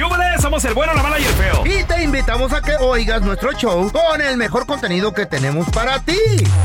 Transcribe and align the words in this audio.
¡Yúbales! 0.00 0.40
Somos 0.40 0.64
el 0.64 0.72
bueno, 0.72 0.94
la 0.94 1.02
mala 1.02 1.18
y 1.20 1.24
el 1.24 1.34
feo. 1.34 1.62
Y 1.66 1.84
te 1.84 2.02
invitamos 2.02 2.54
a 2.54 2.62
que 2.62 2.74
oigas 2.76 3.20
nuestro 3.20 3.52
show 3.52 3.92
con 3.92 4.22
el 4.22 4.38
mejor 4.38 4.64
contenido 4.64 5.12
que 5.12 5.26
tenemos 5.26 5.68
para 5.68 6.02
ti. 6.02 6.16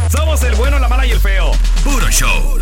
Somos 0.10 0.42
el 0.44 0.56
bueno, 0.56 0.80
la 0.80 0.88
mala 0.88 1.06
y 1.06 1.12
el 1.12 1.20
feo. 1.20 1.52
Puro 1.84 2.10
show. 2.10 2.58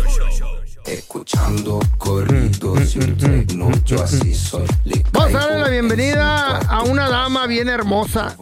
Escuchando 0.84 1.78
corridos 1.96 2.96
y 2.96 2.98
un 2.98 3.16
tecno, 3.16 3.70
yo 3.84 4.02
así 4.02 4.34
soy. 4.34 4.66
Vamos 5.12 5.34
a 5.36 5.46
darle 5.46 5.60
la 5.60 5.68
bienvenida 5.68 6.58
en 6.60 6.68
a 6.68 6.82
una 6.82 7.08
dama 7.08 7.46
bien 7.46 7.68
hermosa. 7.68 8.36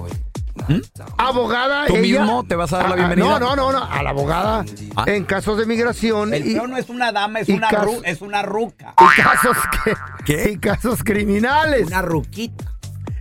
Abogada. 1.19 1.87
¿Tú 1.87 1.97
ella- 1.97 2.21
mismo 2.21 2.45
te 2.45 2.57
vas 2.57 2.73
a 2.73 2.79
dar 2.79 2.89
la 2.89 2.93
Ah, 2.95 2.97
bienvenida? 2.97 3.39
No, 3.39 3.39
no, 3.39 3.57
no, 3.57 3.73
no, 3.73 3.85
a 3.85 4.03
la 4.03 4.11
abogada 4.11 4.65
Ah. 4.97 5.05
en 5.07 5.25
casos 5.25 5.59
de 5.59 5.67
migración 5.67 6.35
El 6.35 6.47
y, 6.47 6.55
no 6.55 6.77
es 6.77 6.89
una 6.89 7.13
dama, 7.13 7.41
es 7.41 7.49
una, 7.49 7.69
caso- 7.69 7.87
ru- 7.91 8.01
es 8.05 8.21
una 8.23 8.43
ruca. 8.43 8.95
y 8.99 9.23
casos 9.23 9.57
que- 9.85 9.95
¿Qué? 10.25 10.51
y 10.53 10.59
casos 10.59 11.03
criminales. 11.05 11.87
Una 11.87 12.03
ruquita. 12.03 12.65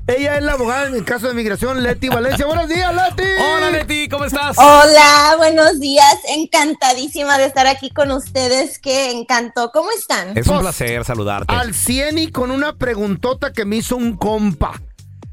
Ella 0.08 0.36
es 0.38 0.44
la 0.44 0.54
abogada 0.54 0.88
en 0.88 0.96
el 0.96 1.06
caso 1.06 1.28
de 1.28 1.36
migración, 1.36 1.82
Leti 1.84 2.10
Valencia. 2.10 2.46
Buenos 2.46 2.68
días, 2.68 2.92
Leti. 2.94 3.30
Hola, 3.40 3.70
Leti, 3.70 4.10
¿cómo 4.10 4.26
estás? 4.26 4.58
Hola, 4.58 5.36
buenos 5.38 5.80
días. 5.80 6.16
Encantadísima 6.28 7.38
de 7.38 7.46
estar 7.46 7.68
aquí 7.68 7.92
con 7.92 8.12
ustedes. 8.12 8.80
Que 8.80 9.12
encantó. 9.12 9.72
¿Cómo 9.72 9.90
están? 9.92 10.30
Es 10.38 10.48
un 10.48 10.54
Pues, 10.56 10.62
placer 10.64 11.06
saludarte. 11.06 11.54
Al 11.54 11.74
100 11.74 12.18
y 12.18 12.32
con 12.32 12.52
una 12.52 12.74
preguntota 12.74 13.54
que 13.54 13.64
me 13.64 13.78
hizo 13.78 13.96
un 13.96 14.18
compa. 14.18 14.74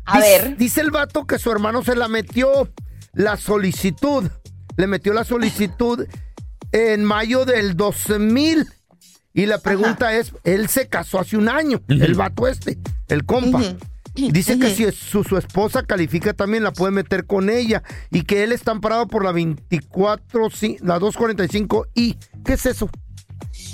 A 0.09 0.19
Dice- 0.19 0.43
ver. 0.43 0.57
Dice 0.57 0.81
el 0.81 0.91
vato 0.91 1.27
que 1.27 1.39
su 1.39 1.51
hermano 1.53 1.83
se 1.85 1.95
la 1.97 2.09
metió 2.09 2.69
la 3.13 3.37
solicitud. 3.37 4.25
Le 4.77 4.87
metió 4.87 5.13
la 5.13 5.25
solicitud 5.25 6.07
en 6.73 7.05
mayo 7.05 7.45
del 7.45 7.77
2000. 7.77 8.67
Y 9.35 9.47
la 9.47 9.59
pregunta 9.59 10.15
es, 10.15 10.33
él 10.45 10.69
se 10.69 10.89
casó 10.89 11.21
hace 11.21 11.37
un 11.37 11.49
año, 11.49 11.81
el 11.89 12.15
vato 12.15 12.49
este, 12.49 12.79
el 13.09 13.25
compa. 13.25 13.61
Dice 14.33 14.59
que 14.59 14.75
si 14.75 14.91
su, 14.91 15.23
su 15.23 15.37
esposa 15.37 15.85
califica 15.85 16.33
también 16.33 16.65
la 16.65 16.73
puede 16.73 16.91
meter 16.91 17.25
con 17.25 17.49
ella 17.51 17.85
y 18.11 18.23
que 18.23 18.43
él 18.43 18.51
está 18.51 18.73
amparado 18.73 19.07
por 19.07 19.25
la 19.25 19.31
24, 19.31 20.47
ci- 20.51 20.81
la 20.81 20.99
245I. 20.99 22.17
¿Qué 22.45 22.53
es 22.55 22.67
eso? 22.67 22.91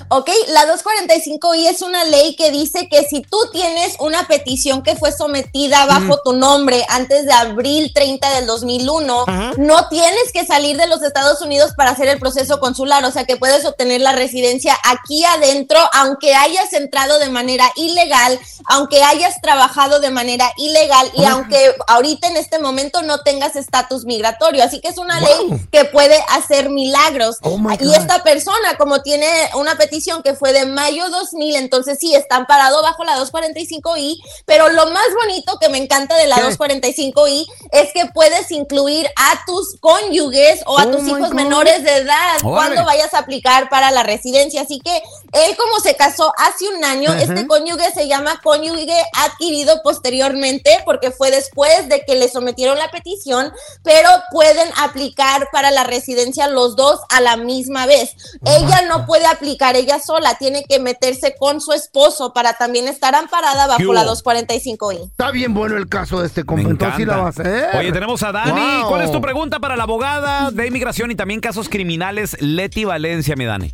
Ok, 0.08 0.28
la 0.48 0.66
245I 0.66 1.68
es 1.70 1.80
una 1.82 2.04
ley 2.04 2.36
que 2.36 2.50
dice 2.50 2.88
que 2.90 3.04
si 3.04 3.22
tú 3.22 3.38
tienes 3.52 3.94
una 4.00 4.26
petición 4.28 4.82
que 4.82 4.96
fue 4.96 5.12
sometida 5.12 5.86
bajo 5.86 6.20
tu 6.22 6.32
nombre 6.34 6.84
antes 6.88 7.24
de 7.26 7.32
abril 7.32 7.90
30 7.94 8.30
del 8.34 8.46
2001, 8.46 9.24
no 9.56 9.88
tienes 9.88 10.32
que 10.32 10.44
salir 10.44 10.76
de 10.76 10.86
los 10.86 11.02
Estados 11.02 11.40
Unidos 11.40 11.72
para 11.76 11.90
hacer 11.92 12.08
el 12.08 12.18
proceso 12.18 12.60
consular, 12.60 13.04
o 13.04 13.10
sea 13.10 13.24
que 13.24 13.36
puedes 13.36 13.64
obtener 13.64 14.00
la 14.02 14.12
residencia 14.12 14.76
aquí 14.84 15.24
adentro, 15.24 15.78
aunque 15.94 16.34
hayas 16.34 16.72
entrado 16.74 17.18
de 17.18 17.30
manera 17.30 17.70
ilegal, 17.76 18.38
aunque 18.66 19.02
hayas 19.02 19.40
trabajado 19.40 20.00
de 20.00 20.10
manera 20.10 20.52
ilegal 20.56 21.10
y 21.14 21.24
aunque 21.24 21.74
ahorita 21.86 22.28
en 22.28 22.36
este 22.36 22.58
momento 22.58 23.02
no 23.02 23.20
tengas 23.22 23.56
estatus 23.56 24.04
migratorio. 24.04 24.62
Así 24.64 24.80
que 24.80 24.88
es 24.88 24.98
una 24.98 25.18
Wow. 25.20 25.28
ley 25.50 25.60
que 25.70 25.84
puede 25.86 26.18
hacer 26.30 26.68
milagros. 26.70 27.38
Oh, 27.42 27.58
y 27.80 27.94
esta 27.94 28.22
persona, 28.22 28.76
como 28.76 29.00
tiene 29.02 29.26
una 29.54 29.76
petición 29.76 29.83
que 30.22 30.34
fue 30.34 30.52
de 30.52 30.66
mayo 30.66 31.08
2000, 31.10 31.56
entonces 31.56 31.98
sí, 31.98 32.14
está 32.14 32.36
amparado 32.36 32.82
bajo 32.82 33.04
la 33.04 33.18
245I, 33.18 34.16
pero 34.46 34.68
lo 34.70 34.86
más 34.90 35.06
bonito 35.20 35.58
que 35.60 35.68
me 35.68 35.78
encanta 35.78 36.16
de 36.16 36.26
la 36.26 36.36
¿Qué? 36.36 36.42
245I 36.42 37.46
es 37.72 37.92
que 37.92 38.06
puedes 38.12 38.50
incluir 38.50 39.06
a 39.16 39.44
tus 39.46 39.76
cónyuges 39.80 40.60
o 40.66 40.78
a 40.78 40.84
Oh, 40.84 40.90
tus 40.90 41.02
my 41.02 41.10
hijos 41.12 41.28
God. 41.30 41.34
menores 41.34 41.82
de 41.82 41.96
edad 41.96 42.36
Órale. 42.42 42.74
cuando 42.74 42.84
vayas 42.84 43.14
a 43.14 43.18
aplicar 43.18 43.68
para 43.70 43.90
la 43.90 44.02
residencia. 44.02 44.62
Así 44.62 44.80
que 44.80 45.02
él 45.34 45.56
como 45.56 45.80
se 45.80 45.96
casó 45.96 46.32
hace 46.38 46.68
un 46.68 46.84
año, 46.84 47.12
este 47.12 47.46
cónyuge 47.46 47.92
se 47.92 48.06
llama 48.08 48.40
cónyuge 48.42 48.94
adquirido 49.14 49.80
posteriormente 49.82 50.70
porque 50.84 51.10
fue 51.10 51.30
después 51.30 51.88
de 51.88 52.04
que 52.04 52.14
le 52.14 52.28
sometieron 52.28 52.78
la 52.78 52.90
petición, 52.90 53.52
pero 53.82 54.08
pueden 54.30 54.68
aplicar 54.80 55.48
para 55.52 55.70
la 55.70 55.84
residencia 55.84 56.48
los 56.48 56.76
dos 56.76 57.00
a 57.10 57.20
la 57.20 57.36
misma 57.36 57.86
vez. 57.86 58.14
Ella 58.44 58.82
no 58.88 59.06
puede 59.06 59.26
aplicar 59.26 59.76
ella 59.76 59.98
sola, 59.98 60.36
tiene 60.38 60.64
que 60.64 60.78
meterse 60.78 61.34
con 61.36 61.60
su 61.60 61.72
esposo 61.72 62.32
para 62.32 62.54
también 62.54 62.88
estar 62.88 63.14
amparada 63.14 63.64
¿Qué 63.76 63.84
bajo 63.84 63.92
la 63.92 64.04
hubo? 64.04 64.14
245I. 64.14 65.10
Está 65.10 65.30
bien 65.30 65.52
bueno 65.54 65.76
el 65.76 65.88
caso 65.88 66.20
de 66.20 66.26
este 66.28 66.44
compa. 66.44 66.68
Entonces 66.68 66.96
sí 66.96 67.04
la 67.04 67.16
va 67.16 67.26
a 67.26 67.30
encanta. 67.30 67.42
hacer. 67.70 67.76
Oye, 67.76 67.92
tenemos 67.92 68.22
a 68.22 68.32
Dani. 68.32 68.82
Wow. 68.82 68.88
¿Cuál 68.88 69.02
es 69.02 69.12
tu 69.12 69.20
pregunta 69.20 69.58
para 69.58 69.76
la 69.76 69.82
abogada 69.84 70.50
de 70.50 70.66
inmigración 70.66 71.10
y 71.10 71.14
también 71.16 71.40
casos 71.40 71.68
criminales 71.68 72.36
Leti 72.40 72.84
Valencia, 72.84 73.34
mi 73.36 73.44
Dani? 73.44 73.72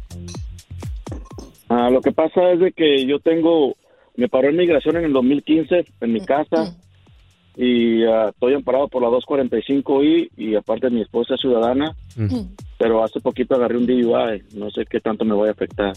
Ah, 1.71 1.89
lo 1.89 2.01
que 2.01 2.11
pasa 2.11 2.51
es 2.51 2.59
de 2.59 2.73
que 2.73 3.07
yo 3.07 3.21
tengo, 3.21 3.77
me 4.17 4.29
paró 4.29 4.49
en 4.49 4.57
migración 4.57 4.97
en 4.97 5.05
el 5.05 5.13
2015 5.13 5.85
en 6.01 6.13
mi 6.13 6.21
casa 6.21 6.75
y 7.57 8.03
ah, 8.03 8.31
estoy 8.31 8.55
amparado 8.55 8.89
por 8.89 9.03
la 9.03 9.09
245I 9.09 10.31
y 10.37 10.57
aparte 10.57 10.91
mi 10.91 11.01
esposa 11.01 11.35
es 11.35 11.41
ciudadana, 11.41 11.95
pero 12.77 13.05
hace 13.05 13.21
poquito 13.21 13.55
agarré 13.55 13.77
un 13.77 13.87
DUI, 13.87 14.43
no 14.55 14.69
sé 14.73 14.85
qué 14.85 14.99
tanto 14.99 15.25
me 15.25 15.35
voy 15.35 15.49
a 15.49 15.53
afectar. 15.53 15.93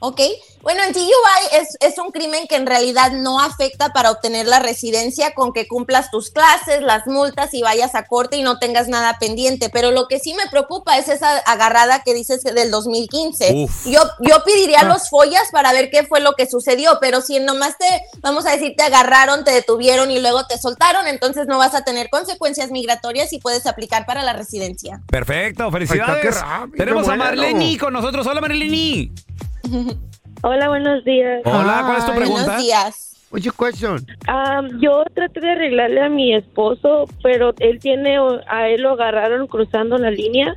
¿Ok? 0.00 0.20
Bueno, 0.62 0.82
el 0.82 0.92
DUI 0.92 1.04
es, 1.52 1.76
es 1.80 1.98
un 1.98 2.10
crimen 2.10 2.46
que 2.46 2.56
en 2.56 2.66
realidad 2.66 3.12
no 3.12 3.40
afecta 3.40 3.92
para 3.94 4.10
obtener 4.10 4.46
la 4.46 4.58
residencia 4.58 5.32
con 5.32 5.52
que 5.52 5.66
cumplas 5.66 6.10
tus 6.10 6.30
clases, 6.30 6.82
las 6.82 7.06
multas 7.06 7.54
y 7.54 7.62
vayas 7.62 7.94
a 7.94 8.06
corte 8.06 8.36
y 8.36 8.42
no 8.42 8.58
tengas 8.58 8.88
nada 8.88 9.18
pendiente. 9.18 9.70
Pero 9.70 9.90
lo 9.90 10.06
que 10.06 10.18
sí 10.18 10.34
me 10.34 10.48
preocupa 10.50 10.98
es 10.98 11.08
esa 11.08 11.38
agarrada 11.38 12.02
que 12.02 12.12
dices 12.12 12.42
del 12.42 12.70
2015. 12.70 13.54
Uf. 13.54 13.86
Yo, 13.86 14.00
yo 14.20 14.44
pediría 14.44 14.84
los 14.84 15.08
follas 15.08 15.48
para 15.50 15.72
ver 15.72 15.90
qué 15.90 16.04
fue 16.04 16.20
lo 16.20 16.32
que 16.32 16.48
sucedió, 16.48 16.98
pero 17.00 17.20
si 17.22 17.38
nomás 17.38 17.76
te, 17.78 18.02
vamos 18.20 18.46
a 18.46 18.50
decir, 18.50 18.74
te 18.76 18.82
agarraron, 18.82 19.44
te 19.44 19.52
detuvieron 19.52 20.10
y 20.10 20.20
luego 20.20 20.46
te 20.46 20.58
soltaron, 20.58 21.06
entonces 21.06 21.46
no 21.46 21.58
vas 21.58 21.74
a 21.74 21.84
tener 21.84 22.10
consecuencias 22.10 22.70
migratorias 22.70 23.32
y 23.32 23.38
puedes 23.38 23.66
aplicar 23.66 24.06
para 24.06 24.22
la 24.22 24.32
residencia. 24.32 25.00
Perfecto, 25.06 25.70
felicidades. 25.70 26.36
Ay, 26.42 26.70
Tenemos 26.76 27.08
a. 27.08 27.16
Marleni 27.16 27.76
con 27.76 27.92
nosotros. 27.92 28.26
Hola, 28.26 28.40
Marleni. 28.40 29.12
Hola, 30.42 30.68
buenos 30.68 31.04
días. 31.04 31.42
Hola, 31.44 31.82
¿cuál 31.84 31.98
es 31.98 32.06
tu 32.06 32.12
pregunta? 32.12 32.44
Buenos 32.44 32.62
días. 32.62 33.06
What's 33.30 33.44
your 33.44 33.54
question? 33.54 34.04
Am, 34.26 34.80
yo 34.80 35.04
traté 35.14 35.40
de 35.40 35.50
arreglarle 35.50 36.00
a 36.00 36.08
mi 36.08 36.34
esposo, 36.34 37.04
pero 37.22 37.54
él 37.60 37.78
tiene, 37.78 38.18
a 38.48 38.68
él 38.68 38.82
lo 38.82 38.92
agarraron 38.92 39.46
cruzando 39.46 39.98
la 39.98 40.10
línea 40.10 40.56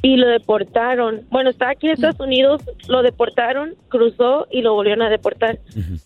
y 0.00 0.16
lo 0.16 0.28
deportaron. 0.28 1.26
Bueno, 1.30 1.50
está 1.50 1.70
aquí 1.70 1.88
en 1.88 1.94
Estados 1.94 2.20
Unidos, 2.20 2.62
lo 2.86 3.02
deportaron, 3.02 3.74
cruzó 3.88 4.46
y 4.50 4.62
lo 4.62 4.72
volvieron 4.72 5.02
a 5.02 5.10
deportar. 5.10 5.58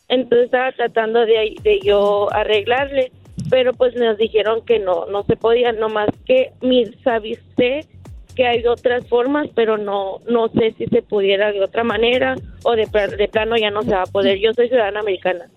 Entonces 0.09 0.47
estaba 0.47 0.73
tratando 0.73 1.21
de, 1.21 1.55
de 1.63 1.81
yo 1.85 2.33
arreglarle, 2.33 3.13
pero 3.49 3.73
pues 3.73 3.95
nos 3.95 4.19
dijeron 4.19 4.65
que 4.65 4.81
no, 4.81 5.07
no 5.07 5.23
se 5.23 5.37
podía, 5.37 5.71
nomás 5.73 6.09
que 6.25 6.53
mi 6.63 6.85
avisé 7.05 7.87
que 8.35 8.47
hay 8.47 8.67
otras 8.67 9.07
formas, 9.09 9.49
pero 9.55 9.79
no 9.79 10.21
no 10.29 10.49
sé 10.49 10.75
si 10.79 10.87
se 10.87 11.03
pudiera 11.03 11.53
de 11.53 11.63
otra 11.63 11.85
manera 11.85 12.35
o 12.65 12.75
de, 12.75 12.87
de 13.17 13.29
plano 13.29 13.57
ya 13.57 13.71
no 13.71 13.83
se 13.83 13.95
va 13.95 14.03
a 14.03 14.07
poder. 14.07 14.39
Yo 14.39 14.53
soy 14.55 14.69
ciudadana 14.69 15.01
americana. 15.01 15.49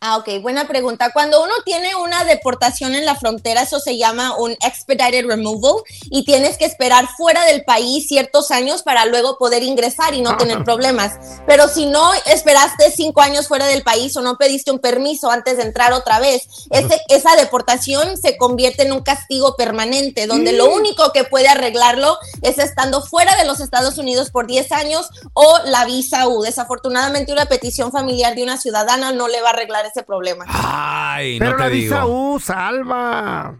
Ah, 0.00 0.16
ok, 0.18 0.28
buena 0.42 0.68
pregunta. 0.68 1.10
Cuando 1.12 1.42
uno 1.42 1.52
tiene 1.64 1.96
una 1.96 2.22
deportación 2.22 2.94
en 2.94 3.04
la 3.04 3.16
frontera, 3.16 3.62
eso 3.62 3.80
se 3.80 3.96
llama 3.98 4.36
un 4.38 4.52
expedited 4.64 5.26
removal 5.26 5.82
y 6.08 6.24
tienes 6.24 6.56
que 6.56 6.66
esperar 6.66 7.08
fuera 7.16 7.44
del 7.46 7.64
país 7.64 8.06
ciertos 8.06 8.52
años 8.52 8.84
para 8.84 9.06
luego 9.06 9.38
poder 9.38 9.64
ingresar 9.64 10.14
y 10.14 10.20
no 10.20 10.36
tener 10.36 10.62
problemas. 10.62 11.14
Pero 11.48 11.66
si 11.66 11.86
no 11.86 12.12
esperaste 12.26 12.92
cinco 12.92 13.22
años 13.22 13.48
fuera 13.48 13.66
del 13.66 13.82
país 13.82 14.16
o 14.16 14.20
no 14.20 14.36
pediste 14.38 14.70
un 14.70 14.78
permiso 14.78 15.32
antes 15.32 15.56
de 15.56 15.64
entrar 15.64 15.92
otra 15.92 16.20
vez, 16.20 16.44
ese- 16.70 17.00
esa 17.08 17.34
deportación 17.34 18.16
se 18.16 18.36
convierte 18.36 18.84
en 18.84 18.92
un 18.92 19.02
castigo 19.02 19.56
permanente, 19.56 20.28
donde 20.28 20.52
lo 20.52 20.72
único 20.72 21.10
que 21.10 21.24
puede 21.24 21.48
arreglarlo 21.48 22.16
es 22.42 22.58
estando 22.58 23.02
fuera 23.04 23.34
de 23.34 23.46
los 23.46 23.58
Estados 23.58 23.98
Unidos 23.98 24.30
por 24.30 24.46
10 24.46 24.70
años 24.70 25.08
o 25.34 25.58
la 25.64 25.84
visa 25.86 26.28
U. 26.28 26.42
Desafortunadamente, 26.42 27.32
una 27.32 27.46
petición 27.46 27.90
familiar 27.90 28.36
de 28.36 28.44
una 28.44 28.58
ciudadana 28.58 29.10
no 29.10 29.26
le 29.26 29.40
va 29.40 29.48
a 29.48 29.52
arreglar 29.54 29.87
ese 29.88 30.02
problema. 30.04 30.44
Ay, 30.48 31.38
Pero 31.38 31.52
no 31.52 31.58
la 31.58 31.64
te 31.64 31.70
visa 31.74 32.00
digo. 32.02 32.34
U, 32.34 32.40
salva. 32.40 33.56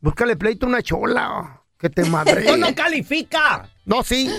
Búscale 0.00 0.36
pleito 0.36 0.66
a 0.66 0.68
una 0.68 0.82
chola. 0.82 1.62
Que 1.78 1.90
te 1.90 2.04
madre. 2.04 2.44
No, 2.46 2.56
no 2.56 2.74
califica. 2.74 3.68
No, 3.84 4.02
sí. 4.02 4.30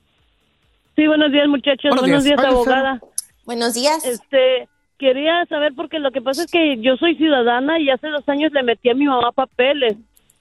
Sí, 0.97 1.07
buenos 1.07 1.33
días, 1.33 1.49
muchachos. 1.49 1.91
Buenos 1.91 2.01
Buenos, 2.03 2.25
días. 2.25 2.37
días, 2.37 2.39
Hola, 2.39 2.51
Lucero. 2.59 2.77
abogada. 2.77 3.01
Buenos 3.45 3.75
días. 3.75 4.05
Este, 4.05 4.69
quería 4.99 5.47
saber 5.49 5.73
porque 5.75 5.99
lo 5.99 6.11
que 6.11 6.21
pasa 6.21 6.43
es 6.45 6.51
que 6.51 6.77
yo 6.83 6.97
soy 6.97 7.17
ciudadana 7.17 7.79
y 7.81 7.89
hace 7.91 8.09
dos 8.09 8.29
años 8.29 8.53
le 8.53 8.63
metí 8.63 8.91
a 8.91 8.95
mi 8.95 9.07
mamá 9.07 9.33
papeles. 9.33 9.97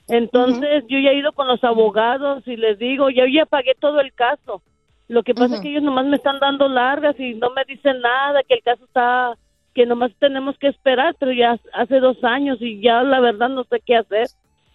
Entonces, 0.10 0.84
yo 0.88 1.00
ya 1.00 1.12
he 1.12 1.20
ido 1.20 1.32
con 1.34 1.48
los 1.48 1.64
abogados 1.64 2.44
y 2.48 2.56
les 2.56 2.78
digo, 2.80 3.10
ya 3.10 3.24
ya 3.32 3.46
pagué 3.46 3.76
todo 3.80 4.00
el 4.00 4.14
caso. 4.14 4.62
Lo 5.08 5.24
que 5.24 5.34
pasa 5.34 5.56
es 5.56 5.62
que 5.62 5.70
ellos 5.70 5.84
nomás 5.84 6.06
me 6.06 6.18
están 6.18 6.40
dando 6.40 6.68
largas 6.68 7.20
y 7.20 7.34
no 7.34 7.50
me 7.52 7.64
dicen 7.66 8.02
nada, 8.02 8.44
que 8.44 8.56
el 8.56 8.64
caso 8.64 8.86
está 8.86 9.36
que 9.74 9.86
nomás 9.86 10.12
tenemos 10.20 10.58
que 10.58 10.68
esperar, 10.68 11.16
pero 11.20 11.32
ya 11.32 11.60
hace 11.74 12.00
dos 12.00 12.24
años 12.24 12.58
y 12.60 12.82
ya 12.82 13.02
la 13.04 13.20
verdad 13.20 13.50
no 13.50 13.64
sé 13.64 13.82
qué 13.86 13.96
hacer. 13.96 14.30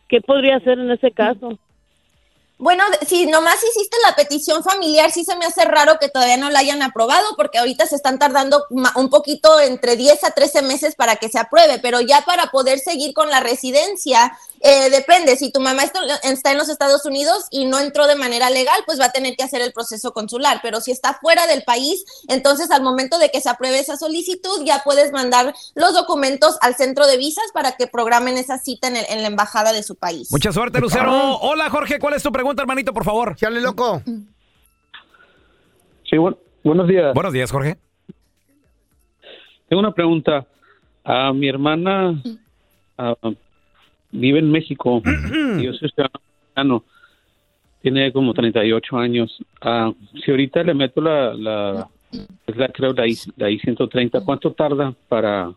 ¿Qué 0.08 0.20
podría 0.20 0.56
hacer 0.56 0.78
en 0.78 0.90
ese 0.90 1.10
caso? 1.10 1.58
Bueno, 2.56 2.84
si 3.06 3.26
nomás 3.26 3.56
hiciste 3.64 3.96
la 4.06 4.14
petición 4.14 4.62
familiar, 4.62 5.10
sí 5.10 5.24
se 5.24 5.36
me 5.36 5.44
hace 5.44 5.64
raro 5.64 5.98
que 6.00 6.08
todavía 6.08 6.36
no 6.36 6.50
la 6.50 6.60
hayan 6.60 6.82
aprobado, 6.82 7.26
porque 7.36 7.58
ahorita 7.58 7.84
se 7.86 7.96
están 7.96 8.18
tardando 8.18 8.64
un 8.70 9.10
poquito 9.10 9.60
entre 9.60 9.96
10 9.96 10.22
a 10.22 10.30
13 10.30 10.62
meses 10.62 10.94
para 10.94 11.16
que 11.16 11.28
se 11.28 11.38
apruebe, 11.38 11.80
pero 11.80 12.00
ya 12.00 12.22
para 12.22 12.46
poder 12.46 12.78
seguir 12.78 13.12
con 13.12 13.28
la 13.28 13.40
residencia, 13.40 14.38
eh, 14.64 14.90
depende. 14.90 15.36
Si 15.36 15.52
tu 15.52 15.60
mamá 15.60 15.82
está, 15.84 16.00
en 16.50 16.58
los 16.58 16.68
Estados 16.68 17.04
Unidos 17.04 17.46
y 17.50 17.66
no 17.66 17.78
entró 17.78 18.06
de 18.06 18.16
manera 18.16 18.48
legal, 18.50 18.80
pues 18.86 18.98
va 18.98 19.04
a 19.06 19.12
tener 19.12 19.36
que 19.36 19.44
hacer 19.44 19.60
el 19.60 19.72
proceso 19.72 20.12
consular, 20.12 20.58
pero 20.62 20.80
si 20.80 20.90
está 20.90 21.14
fuera 21.20 21.46
del 21.46 21.62
país, 21.64 22.04
entonces 22.28 22.70
al 22.70 22.82
momento 22.82 23.18
de 23.18 23.30
que 23.30 23.40
se 23.40 23.50
apruebe 23.50 23.78
esa 23.78 23.96
solicitud, 23.96 24.64
ya 24.64 24.80
puedes 24.84 25.12
mandar 25.12 25.54
los 25.74 25.92
documentos 25.94 26.56
al 26.62 26.74
centro 26.74 27.06
de 27.06 27.16
visas 27.18 27.44
para 27.52 27.76
que 27.76 27.86
programen 27.86 28.38
esa 28.38 28.58
cita 28.58 28.88
en, 28.88 28.96
el- 28.96 29.06
en 29.08 29.22
la 29.22 29.28
embajada 29.28 29.72
de 29.72 29.82
su 29.82 29.94
país. 29.96 30.32
Mucha 30.32 30.50
suerte, 30.52 30.80
Lucero. 30.80 31.12
Hola, 31.40 31.68
Jorge. 31.70 31.98
¿Cuál 31.98 32.14
es 32.14 32.22
tu 32.22 32.32
pregunta, 32.32 32.62
hermanito, 32.62 32.92
por 32.94 33.04
favor? 33.04 33.36
Chale, 33.36 33.60
loco. 33.60 34.02
Sí, 36.08 36.16
bu- 36.16 36.36
buenos 36.62 36.88
días. 36.88 37.12
Buenos 37.14 37.32
días, 37.32 37.50
Jorge. 37.52 37.76
Tengo 39.68 39.80
una 39.80 39.92
pregunta. 39.92 40.46
A 41.04 41.32
mi 41.34 41.48
hermana 41.48 42.22
ah, 42.96 43.14
vive 44.14 44.38
en 44.38 44.50
México 44.50 45.02
y 45.04 45.62
yo 45.64 45.72
soy 45.74 45.90
ciudadano 45.90 46.20
mexicano. 46.40 46.84
Tiene 47.82 48.12
como 48.12 48.32
38 48.32 48.96
años. 48.96 49.38
Ah, 49.60 49.92
si 50.24 50.30
ahorita 50.30 50.62
le 50.62 50.72
meto 50.72 51.02
la, 51.02 51.34
la, 51.34 51.88
es 52.46 52.56
la 52.56 52.68
creo 52.68 52.92
la, 52.94 53.06
I, 53.06 53.16
la 53.36 53.50
I-130, 53.50 54.24
¿cuánto 54.24 54.52
tarda 54.52 54.94
para 55.08 55.52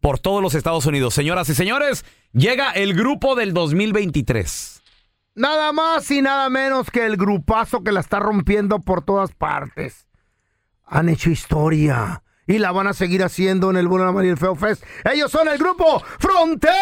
por 0.00 0.18
todos 0.18 0.42
los 0.42 0.54
Estados 0.54 0.84
Unidos. 0.86 1.14
Señoras 1.14 1.48
y 1.48 1.54
señores, 1.54 2.04
llega 2.32 2.72
el 2.72 2.94
grupo 2.94 3.34
del 3.34 3.54
2023. 3.54 4.82
Nada 5.34 5.72
más 5.72 6.10
y 6.10 6.22
nada 6.22 6.48
menos 6.50 6.90
que 6.90 7.06
el 7.06 7.16
grupazo 7.16 7.82
que 7.82 7.90
la 7.90 8.00
está 8.00 8.20
rompiendo 8.20 8.80
por 8.80 9.02
todas 9.02 9.32
partes. 9.32 10.06
Han 10.86 11.08
hecho 11.08 11.30
historia 11.30 12.22
y 12.46 12.58
la 12.58 12.72
van 12.72 12.86
a 12.86 12.92
seguir 12.92 13.24
haciendo 13.24 13.70
en 13.70 13.76
el 13.76 13.88
Bueno, 13.88 14.04
la 14.04 14.12
Mala 14.12 14.26
y 14.26 14.30
el 14.30 14.36
Feo 14.36 14.54
Fest. 14.54 14.84
Ellos 15.04 15.30
son 15.30 15.48
el 15.48 15.58
grupo 15.58 16.02
Frontera. 16.18 16.76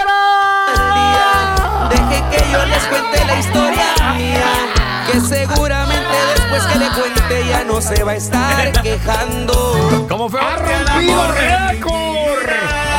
Deje 1.88 2.24
que 2.30 2.50
yo 2.50 2.66
les 2.66 2.84
cuente 2.84 3.24
la 3.24 3.38
historia 3.38 3.84
mía. 4.16 4.52
Que 5.10 5.20
seguramente 5.20 6.16
después 6.36 6.62
que 6.64 6.78
le 6.78 6.88
cuente 6.88 7.46
ya 7.48 7.64
no 7.64 7.80
se 7.80 8.02
va 8.02 8.12
a 8.12 8.16
estar 8.16 8.72
quejando. 8.82 10.06
¿Cómo 10.08 10.28
fue? 10.28 10.40
¡Rompido 10.40 11.32
récord! 11.32 12.48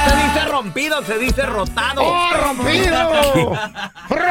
Se 0.07 0.15
dice 0.15 0.45
rompido, 0.49 1.03
se 1.03 1.17
dice 1.17 1.41
rotado. 1.43 2.01
¡Oh, 2.01 2.29
rompido! 2.33 3.57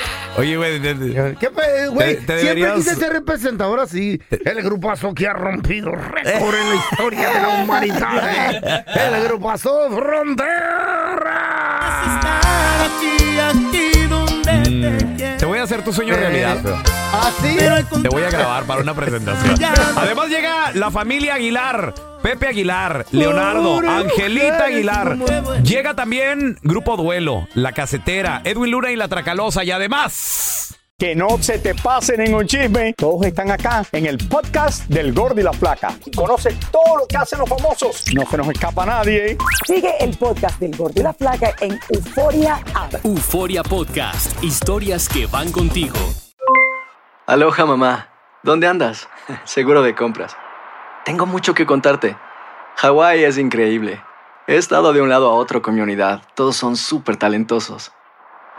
Oye, 0.38 0.56
güey. 0.56 0.80
¿Qué 0.80 1.50
pe- 1.50 1.88
güey? 1.88 2.16
Te- 2.16 2.22
te 2.22 2.40
Siempre 2.40 2.72
quise 2.76 2.94
ser 2.94 3.12
representador 3.12 3.80
así. 3.80 4.20
El 4.30 4.62
grupazo 4.62 5.12
que 5.14 5.26
ha 5.26 5.32
rompido 5.32 5.90
récord 5.92 6.54
en 6.54 6.68
la 6.70 6.74
historia 6.76 7.28
de 7.30 7.40
la 7.40 7.48
humanidad. 7.62 8.30
¿eh? 8.62 8.84
El 9.14 9.24
grupazo 9.24 9.90
Frontera. 9.90 10.76
Mm, 13.52 15.16
Te 15.16 15.19
voy 15.46 15.58
a 15.58 15.62
hacer 15.62 15.82
tu 15.82 15.92
sueño 15.92 16.16
realidad, 16.16 16.62
feo. 16.62 16.78
¿Así? 17.12 17.56
Te 18.02 18.08
voy 18.08 18.22
a 18.22 18.30
grabar 18.30 18.64
para 18.64 18.82
una 18.82 18.94
presentación. 18.94 19.56
Además 19.96 20.28
llega 20.28 20.72
la 20.74 20.90
familia 20.90 21.34
Aguilar, 21.34 21.94
Pepe 22.22 22.48
Aguilar, 22.48 23.06
Leonardo, 23.10 23.80
Angelita 23.88 24.64
Aguilar. 24.64 25.16
Llega 25.62 25.94
también 25.94 26.58
Grupo 26.62 26.96
Duelo, 26.96 27.48
La 27.54 27.72
Casetera, 27.72 28.42
Edwin 28.44 28.70
Luna 28.70 28.90
y 28.90 28.96
La 28.96 29.08
Tracalosa. 29.08 29.64
Y 29.64 29.70
además... 29.70 30.69
Que 31.00 31.14
no 31.14 31.38
se 31.38 31.58
te 31.58 31.74
pase 31.74 32.14
ningún 32.18 32.46
chisme. 32.46 32.92
Todos 32.92 33.24
están 33.24 33.50
acá 33.50 33.82
en 33.90 34.04
el 34.04 34.18
podcast 34.18 34.86
del 34.86 35.14
Gordi 35.14 35.40
y 35.40 35.44
la 35.44 35.54
Flaca. 35.54 35.94
Conoce 36.14 36.54
todo 36.70 36.98
lo 36.98 37.06
que 37.06 37.16
hacen 37.16 37.38
los 37.38 37.48
famosos. 37.48 38.04
No 38.12 38.26
se 38.26 38.36
nos 38.36 38.46
escapa 38.48 38.84
nadie. 38.84 39.38
Sigue 39.66 39.94
el 39.98 40.14
podcast 40.18 40.60
del 40.60 40.76
Gordo 40.76 41.00
y 41.00 41.02
la 41.02 41.14
Flaca 41.14 41.54
en 41.62 41.80
Euforia 41.88 42.60
App. 42.74 43.02
Euforia 43.02 43.62
Podcast, 43.62 44.44
historias 44.44 45.08
que 45.08 45.24
van 45.24 45.50
contigo. 45.50 45.96
Aloha 47.26 47.64
mamá, 47.64 48.10
¿dónde 48.42 48.66
andas? 48.66 49.08
Seguro 49.44 49.80
de 49.82 49.94
compras. 49.94 50.36
Tengo 51.06 51.24
mucho 51.24 51.54
que 51.54 51.64
contarte. 51.64 52.14
Hawái 52.76 53.24
es 53.24 53.38
increíble. 53.38 54.02
He 54.46 54.56
estado 54.56 54.92
de 54.92 55.00
un 55.00 55.08
lado 55.08 55.30
a 55.30 55.34
otro 55.34 55.62
con 55.62 55.74
mi 55.74 55.80
unidad. 55.80 56.20
Todos 56.34 56.56
son 56.56 56.76
súper 56.76 57.16
talentosos. 57.16 57.90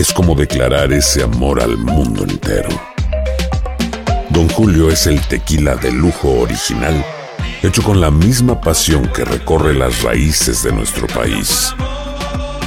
es 0.00 0.14
como 0.14 0.34
declarar 0.34 0.94
ese 0.94 1.22
amor 1.22 1.60
al 1.60 1.76
mundo 1.76 2.24
entero. 2.24 2.70
Don 4.30 4.48
Julio 4.48 4.88
es 4.88 5.06
el 5.06 5.20
tequila 5.20 5.76
de 5.76 5.92
lujo 5.92 6.40
original, 6.40 7.04
hecho 7.62 7.82
con 7.82 8.00
la 8.00 8.10
misma 8.10 8.62
pasión 8.62 9.06
que 9.08 9.26
recorre 9.26 9.74
las 9.74 10.02
raíces 10.02 10.62
de 10.62 10.72
nuestro 10.72 11.06
país. 11.08 11.74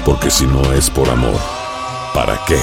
Porque 0.05 0.29
si 0.29 0.45
no 0.45 0.73
es 0.73 0.91
por 0.91 1.09
amor, 1.09 1.39
¿para 2.13 2.39
qué? 2.47 2.59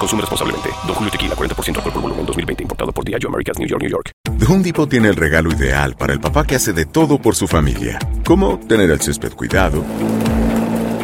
Consume 0.00 0.22
responsablemente. 0.22 0.70
Don 0.84 0.96
Julio 0.96 1.12
Tequila, 1.12 1.36
40% 1.36 1.76
alcohol 1.76 1.92
por 1.92 2.02
volumen, 2.02 2.26
2020. 2.26 2.64
Importado 2.64 2.90
por 2.90 3.04
Diageo 3.04 3.28
Americas, 3.28 3.60
New 3.60 3.68
York, 3.68 3.82
New 3.82 3.90
York. 3.92 4.10
The 4.40 4.46
Home 4.46 4.64
Depot 4.64 4.90
tiene 4.90 5.06
el 5.06 5.14
regalo 5.14 5.52
ideal 5.52 5.94
para 5.94 6.12
el 6.12 6.18
papá 6.18 6.44
que 6.44 6.56
hace 6.56 6.72
de 6.72 6.84
todo 6.84 7.22
por 7.22 7.36
su 7.36 7.46
familia, 7.46 8.00
como 8.24 8.58
tener 8.58 8.90
el 8.90 9.00
césped 9.00 9.34
cuidado 9.34 9.84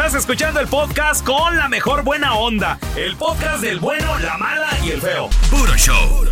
Estás 0.00 0.14
escuchando 0.14 0.60
el 0.60 0.66
podcast 0.66 1.22
con 1.26 1.58
la 1.58 1.68
mejor 1.68 2.02
buena 2.02 2.34
onda. 2.34 2.78
El 2.96 3.16
podcast 3.16 3.62
del 3.62 3.80
bueno, 3.80 4.18
la 4.20 4.38
mala 4.38 4.66
y 4.82 4.92
el 4.92 5.00
feo. 5.02 5.28
Puro 5.50 5.76
show. 5.76 6.24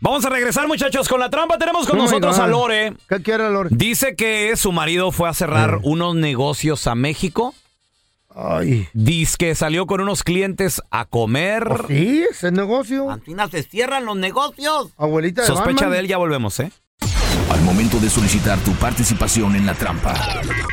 Vamos 0.00 0.24
a 0.24 0.28
regresar, 0.28 0.66
muchachos, 0.66 1.08
con 1.08 1.20
la 1.20 1.30
trampa. 1.30 1.56
Tenemos 1.56 1.86
con 1.86 1.96
Oh 1.96 2.02
nosotros 2.02 2.36
a 2.40 2.48
Lore. 2.48 2.94
¿Qué 3.08 3.22
quiere 3.22 3.48
Lore? 3.48 3.68
Dice 3.70 4.16
que 4.16 4.56
su 4.56 4.72
marido 4.72 5.12
fue 5.12 5.28
a 5.28 5.34
cerrar 5.34 5.78
unos 5.84 6.16
negocios 6.16 6.88
a 6.88 6.96
México. 6.96 7.54
Ay. 8.34 8.88
Dice 8.92 9.36
que 9.38 9.54
salió 9.54 9.86
con 9.86 10.00
unos 10.00 10.24
clientes 10.24 10.82
a 10.90 11.04
comer. 11.04 11.64
Sí, 11.86 12.24
ese 12.28 12.50
negocio. 12.50 13.08
Antina 13.08 13.46
se 13.46 13.62
cierran 13.62 14.04
los 14.04 14.16
negocios. 14.16 14.90
Abuelita 14.96 15.42
de 15.42 15.46
Sospecha 15.46 15.74
Batman. 15.74 15.90
de 15.92 15.98
él, 16.00 16.08
ya 16.08 16.16
volvemos, 16.16 16.58
¿eh? 16.58 16.72
Al 17.58 17.64
momento 17.64 17.98
de 17.98 18.08
solicitar 18.08 18.56
tu 18.60 18.70
participación 18.74 19.56
en 19.56 19.66
la 19.66 19.74
trampa, 19.74 20.14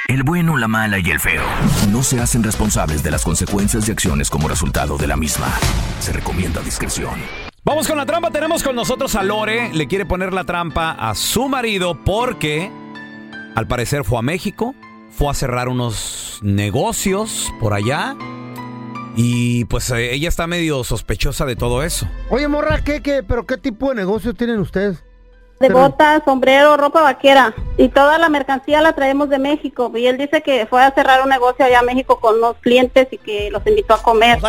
el 0.07 0.21
bueno, 0.21 0.55
la 0.55 0.67
mala 0.67 0.99
y 0.99 1.09
el 1.09 1.19
feo 1.19 1.41
no 1.89 2.03
se 2.03 2.19
hacen 2.19 2.43
responsables 2.43 3.01
de 3.01 3.09
las 3.09 3.23
consecuencias 3.23 3.87
y 3.87 3.91
acciones 3.91 4.29
como 4.29 4.47
resultado 4.47 4.95
de 4.95 5.07
la 5.07 5.17
misma. 5.17 5.47
Se 5.99 6.13
recomienda 6.13 6.61
discreción. 6.61 7.15
Vamos 7.63 7.87
con 7.87 7.97
la 7.97 8.05
trampa. 8.05 8.29
Tenemos 8.29 8.61
con 8.61 8.75
nosotros 8.75 9.15
a 9.15 9.23
Lore. 9.23 9.73
Le 9.73 9.87
quiere 9.87 10.05
poner 10.05 10.31
la 10.31 10.43
trampa 10.43 10.91
a 10.91 11.15
su 11.15 11.49
marido 11.49 12.03
porque 12.03 12.71
al 13.55 13.65
parecer 13.65 14.03
fue 14.03 14.19
a 14.19 14.21
México, 14.21 14.75
fue 15.09 15.31
a 15.31 15.33
cerrar 15.33 15.69
unos 15.69 16.37
negocios 16.43 17.51
por 17.59 17.73
allá 17.73 18.15
y 19.15 19.65
pues 19.65 19.89
ella 19.89 20.29
está 20.29 20.45
medio 20.45 20.83
sospechosa 20.83 21.45
de 21.45 21.55
todo 21.55 21.81
eso. 21.81 22.07
Oye, 22.29 22.47
morra, 22.47 22.83
¿qué, 22.83 23.01
qué, 23.01 23.23
pero 23.23 23.47
qué 23.47 23.57
tipo 23.57 23.89
de 23.89 23.95
negocio 23.95 24.35
tienen 24.35 24.59
ustedes? 24.59 25.03
De 25.59 25.69
botas, 25.69 26.21
sombrero, 26.25 26.75
ropa 26.75 27.01
vaquera. 27.01 27.53
Y 27.77 27.87
toda 27.87 28.17
la 28.17 28.27
mercancía 28.27 28.81
la 28.81 28.93
traemos 28.93 29.29
de 29.29 29.39
México. 29.39 29.89
Y 29.95 30.05
él 30.07 30.17
dice 30.17 30.41
que 30.41 30.65
fue 30.65 30.83
a 30.83 30.91
cerrar 30.91 31.21
un 31.23 31.29
negocio 31.29 31.63
allá 31.63 31.79
a 31.79 31.83
México 31.83 32.19
con 32.19 32.37
unos 32.37 32.57
clientes 32.57 33.07
y 33.11 33.17
que 33.17 33.49
los 33.51 33.65
invitó 33.65 33.93
a 33.93 34.01
comer. 34.01 34.39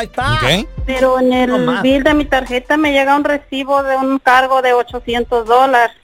Pero 0.84 1.20
en 1.20 1.32
el 1.32 1.64
No 1.64 1.80
bill 1.80 2.02
de 2.02 2.14
mi 2.14 2.24
tarjeta 2.24 2.76
me 2.76 2.92
llega 2.92 3.16
un 3.16 3.24
recibo 3.24 3.82
de 3.84 3.96
un 3.96 4.18
cargo 4.18 4.62
de 4.62 4.72
800 4.72 5.46
dólares. 5.46 5.96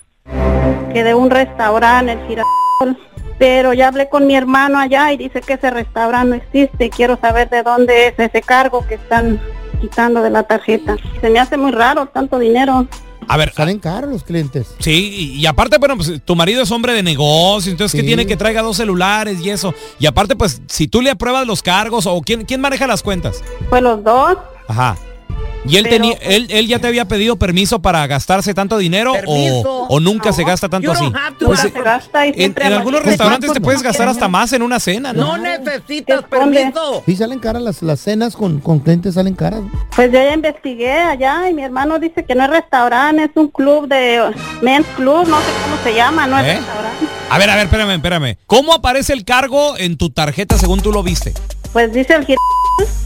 Que 0.92 1.02
de 1.02 1.14
un 1.14 1.30
restaurante, 1.30 2.12
el 2.12 2.26
Girasol. 2.28 2.98
Pero 3.38 3.72
ya 3.72 3.88
hablé 3.88 4.08
con 4.08 4.28
mi 4.28 4.36
hermano 4.36 4.78
allá 4.78 5.12
y 5.12 5.16
dice 5.16 5.40
que 5.40 5.54
ese 5.54 5.70
restaurante 5.70 6.28
no 6.28 6.34
existe. 6.36 6.90
Quiero 6.90 7.16
saber 7.16 7.50
de 7.50 7.64
dónde 7.64 8.06
es 8.06 8.14
ese 8.18 8.40
cargo 8.40 8.86
que 8.86 8.94
están 8.94 9.40
quitando 9.80 10.22
de 10.22 10.30
la 10.30 10.44
tarjeta. 10.44 10.96
Se 11.20 11.28
me 11.28 11.40
hace 11.40 11.56
muy 11.56 11.72
raro 11.72 12.06
tanto 12.06 12.38
dinero. 12.38 12.86
A 13.28 13.36
ver, 13.36 13.52
Salen 13.54 13.78
caros 13.78 14.10
los 14.10 14.24
clientes. 14.24 14.74
Sí, 14.78 15.34
y, 15.36 15.40
y 15.40 15.46
aparte, 15.46 15.78
bueno, 15.78 15.96
pues 15.96 16.20
tu 16.24 16.36
marido 16.36 16.62
es 16.62 16.70
hombre 16.70 16.92
de 16.92 17.02
negocio, 17.02 17.70
entonces 17.72 17.92
que 17.94 18.02
Sí. 18.02 18.06
tiene 18.06 18.26
que 18.26 18.36
traiga 18.36 18.62
dos 18.62 18.76
celulares 18.76 19.40
y 19.40 19.50
eso. 19.50 19.74
Y 19.98 20.06
aparte, 20.06 20.36
pues, 20.36 20.60
si 20.68 20.88
tú 20.88 21.00
le 21.00 21.10
apruebas 21.10 21.46
los 21.46 21.62
cargos 21.62 22.06
o 22.06 22.20
quién, 22.22 22.44
quién 22.44 22.60
maneja 22.60 22.86
las 22.86 23.02
cuentas. 23.02 23.42
Pues 23.70 23.82
los 23.82 24.02
dos. 24.04 24.36
Ajá. 24.68 24.96
¿Y 25.64 25.76
él, 25.76 25.84
Pero- 25.84 25.94
tenía, 25.96 26.16
él, 26.22 26.46
él 26.50 26.66
ya 26.66 26.80
te 26.80 26.88
había 26.88 27.04
pedido 27.06 27.36
permiso 27.36 27.80
para 27.80 28.04
gastarse 28.08 28.52
tanto 28.52 28.78
dinero 28.78 29.12
o, 29.26 29.86
o 29.88 30.00
nunca 30.00 30.32
se 30.32 30.42
gasta 30.42 30.68
tanto 30.68 30.90
así? 30.90 31.04
Pues, 31.38 31.60
se 31.60 31.70
gasta 31.70 32.26
y 32.26 32.30
en, 32.36 32.54
en 32.60 32.72
algunos 32.72 33.02
restaurantes 33.04 33.52
te 33.52 33.60
puedes 33.60 33.80
gastar 33.82 34.08
hasta 34.08 34.26
más 34.28 34.52
en 34.52 34.62
una 34.62 34.80
cena, 34.80 35.12
¿no? 35.12 35.36
No 35.36 35.38
necesitas 35.38 36.24
permiso. 36.24 37.02
Sí, 37.06 37.14
salen 37.16 37.38
caras 37.38 37.62
las, 37.62 37.80
las 37.82 38.00
cenas 38.00 38.34
con, 38.34 38.60
con 38.60 38.80
clientes, 38.80 39.14
salen 39.14 39.34
caras. 39.34 39.60
Pues 39.94 40.10
yo 40.10 40.18
ya 40.18 40.34
investigué 40.34 40.92
allá 40.92 41.48
y 41.48 41.54
mi 41.54 41.62
hermano 41.62 41.98
dice 42.00 42.24
que 42.24 42.34
no 42.34 42.42
es 42.44 42.50
restaurante, 42.50 43.22
es 43.24 43.30
un 43.36 43.48
club 43.48 43.86
de 43.86 44.20
men's 44.62 44.86
club, 44.96 45.28
no 45.28 45.38
sé 45.38 45.46
cómo 45.64 45.76
se 45.84 45.94
llama, 45.94 46.26
no 46.26 46.38
es 46.40 46.44
¿Eh? 46.46 46.54
restaurante. 46.56 47.06
A 47.30 47.38
ver, 47.38 47.50
a 47.50 47.54
ver, 47.54 47.64
espérame, 47.66 47.90
espérame. 47.94 48.36
¿Cómo 48.46 48.74
aparece 48.74 49.12
el 49.12 49.24
cargo 49.24 49.76
en 49.78 49.96
tu 49.96 50.10
tarjeta 50.10 50.58
según 50.58 50.80
tú 50.80 50.90
lo 50.92 51.02
viste? 51.04 51.32
Pues 51.72 51.92
dice 51.92 52.14
el 52.14 52.26
gir- 52.26 52.36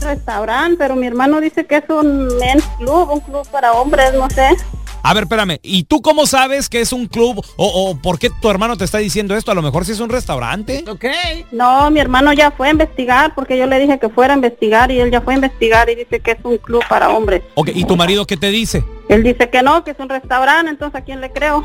restaurante, 0.01 0.77
pero 0.79 0.97
mi 0.97 1.07
hermano 1.07 1.41
dice 1.41 1.67
que 1.67 1.77
es 1.77 1.85
un 1.89 2.27
men's 2.39 2.65
club, 2.79 3.11
un 3.11 3.21
club 3.21 3.47
para 3.51 3.73
hombres, 3.73 4.15
no 4.15 4.29
sé. 4.31 4.57
A 5.03 5.15
ver, 5.15 5.23
espérame. 5.23 5.61
¿Y 5.63 5.85
tú 5.85 6.03
cómo 6.03 6.27
sabes 6.27 6.69
que 6.69 6.81
es 6.81 6.93
un 6.93 7.07
club 7.07 7.39
o, 7.57 7.67
o 7.67 7.97
por 7.97 8.19
qué 8.19 8.29
tu 8.29 8.51
hermano 8.51 8.77
te 8.77 8.85
está 8.85 8.99
diciendo 8.99 9.37
esto? 9.37 9.53
A 9.53 9.55
lo 9.55 9.63
mejor 9.63 9.85
si 9.85 9.93
es 9.93 10.01
un 10.01 10.09
restaurante. 10.09 10.85
Ok. 10.89 11.05
No, 11.53 11.89
mi 11.93 12.01
hermano 12.01 12.33
ya 12.33 12.51
fue 12.51 12.67
a 12.67 12.73
investigar 12.73 13.33
porque 13.35 13.57
yo 13.57 13.67
le 13.67 13.79
dije 13.79 14.01
que 14.01 14.09
fuera 14.09 14.35
a 14.35 14.37
investigar 14.37 14.91
y 14.91 14.99
él 14.99 15.13
ya 15.13 15.21
fue 15.21 15.35
a 15.35 15.37
investigar 15.37 15.89
y 15.91 15.95
dice 15.95 16.19
que 16.19 16.33
es 16.33 16.39
un 16.43 16.59
club 16.59 16.83
para 16.89 17.11
hombres. 17.11 17.43
Ok, 17.55 17.71
¿y 17.73 17.85
tu 17.85 17.97
marido 17.97 18.27
qué 18.27 18.37
te 18.37 18.51
dice? 18.51 18.85
Él 19.09 19.23
dice 19.23 19.49
que 19.49 19.63
no, 19.63 19.85
que 19.85 19.93
es 19.93 19.99
un 20.01 20.09
restaurante, 20.09 20.71
entonces 20.73 21.01
¿a 21.01 21.05
quién 21.05 21.21
le 21.21 21.31
creo? 21.31 21.65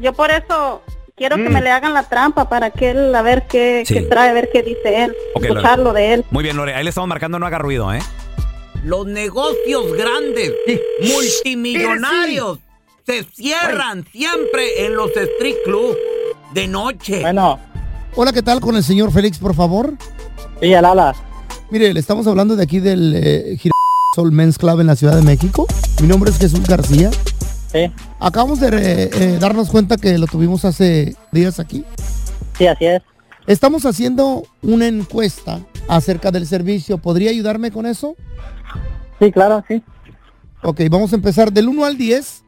Yo 0.00 0.12
por 0.12 0.30
eso 0.30 0.82
quiero 1.20 1.36
que 1.36 1.50
Mm. 1.50 1.52
me 1.52 1.60
le 1.60 1.68
hagan 1.70 1.92
la 1.92 2.04
trampa 2.04 2.48
para 2.48 2.70
que 2.70 2.92
él, 2.92 3.14
a 3.14 3.20
ver 3.20 3.46
qué, 3.46 3.84
Sí. 3.86 3.92
qué 3.92 4.00
trae, 4.02 4.30
a 4.30 4.32
ver 4.32 4.48
qué 4.50 4.62
dice 4.62 5.04
él, 5.04 5.14
Ok, 5.34 5.44
escucharlo 5.44 5.84
Lore. 5.84 6.00
de 6.00 6.14
él. 6.14 6.24
Muy 6.30 6.42
bien, 6.42 6.56
Lore. 6.56 6.74
Ahí 6.74 6.82
le 6.82 6.88
estamos 6.88 7.08
marcando, 7.08 7.38
no 7.38 7.44
haga 7.44 7.58
ruido, 7.58 7.92
¿eh? 7.92 8.00
Los 8.84 9.06
negocios 9.06 9.92
grandes, 9.98 10.54
multimillonarios, 11.02 12.58
se 13.06 13.24
cierran 13.34 14.06
siempre 14.10 14.86
en 14.86 14.94
los 14.96 15.10
street 15.14 15.56
club 15.66 15.94
de 16.54 16.66
noche. 16.68 17.20
Bueno. 17.20 17.58
Hola, 18.16 18.32
¿qué 18.32 18.42
tal 18.42 18.60
con 18.60 18.74
el 18.76 18.82
señor 18.82 19.12
Félix, 19.12 19.36
por 19.38 19.54
favor? 19.54 19.92
Sí, 20.62 20.72
el 20.72 20.84
ala. 20.86 21.14
Mire, 21.70 21.92
le 21.92 22.00
estamos 22.00 22.26
hablando 22.28 22.56
de 22.56 22.62
aquí 22.62 22.80
del 22.80 23.12
eh, 23.14 23.58
Girasol 23.58 24.32
Men's 24.32 24.56
Club 24.56 24.80
en 24.80 24.86
la 24.86 24.96
Ciudad 24.96 25.16
de 25.16 25.22
México. 25.22 25.66
Mi 26.00 26.08
nombre 26.08 26.30
es 26.30 26.38
Jesús 26.38 26.66
García. 26.66 27.10
Sí. 27.72 27.90
Acabamos 28.18 28.60
de 28.60 28.68
eh, 28.68 29.10
eh, 29.12 29.38
darnos 29.40 29.68
cuenta 29.70 29.96
que 29.96 30.18
lo 30.18 30.26
tuvimos 30.26 30.64
hace 30.64 31.14
días 31.30 31.60
aquí. 31.60 31.84
Sí, 32.58 32.66
así 32.66 32.86
es. 32.86 33.02
Estamos 33.46 33.86
haciendo 33.86 34.42
una 34.62 34.86
encuesta 34.88 35.60
acerca 35.88 36.30
del 36.30 36.46
servicio. 36.46 36.98
¿Podría 36.98 37.30
ayudarme 37.30 37.70
con 37.70 37.86
eso? 37.86 38.16
Sí, 39.20 39.30
claro, 39.32 39.64
sí. 39.68 39.82
Ok, 40.62 40.80
vamos 40.90 41.12
a 41.12 41.16
empezar 41.16 41.52
del 41.52 41.68
1 41.68 41.84
al 41.84 41.96
10. 41.96 42.44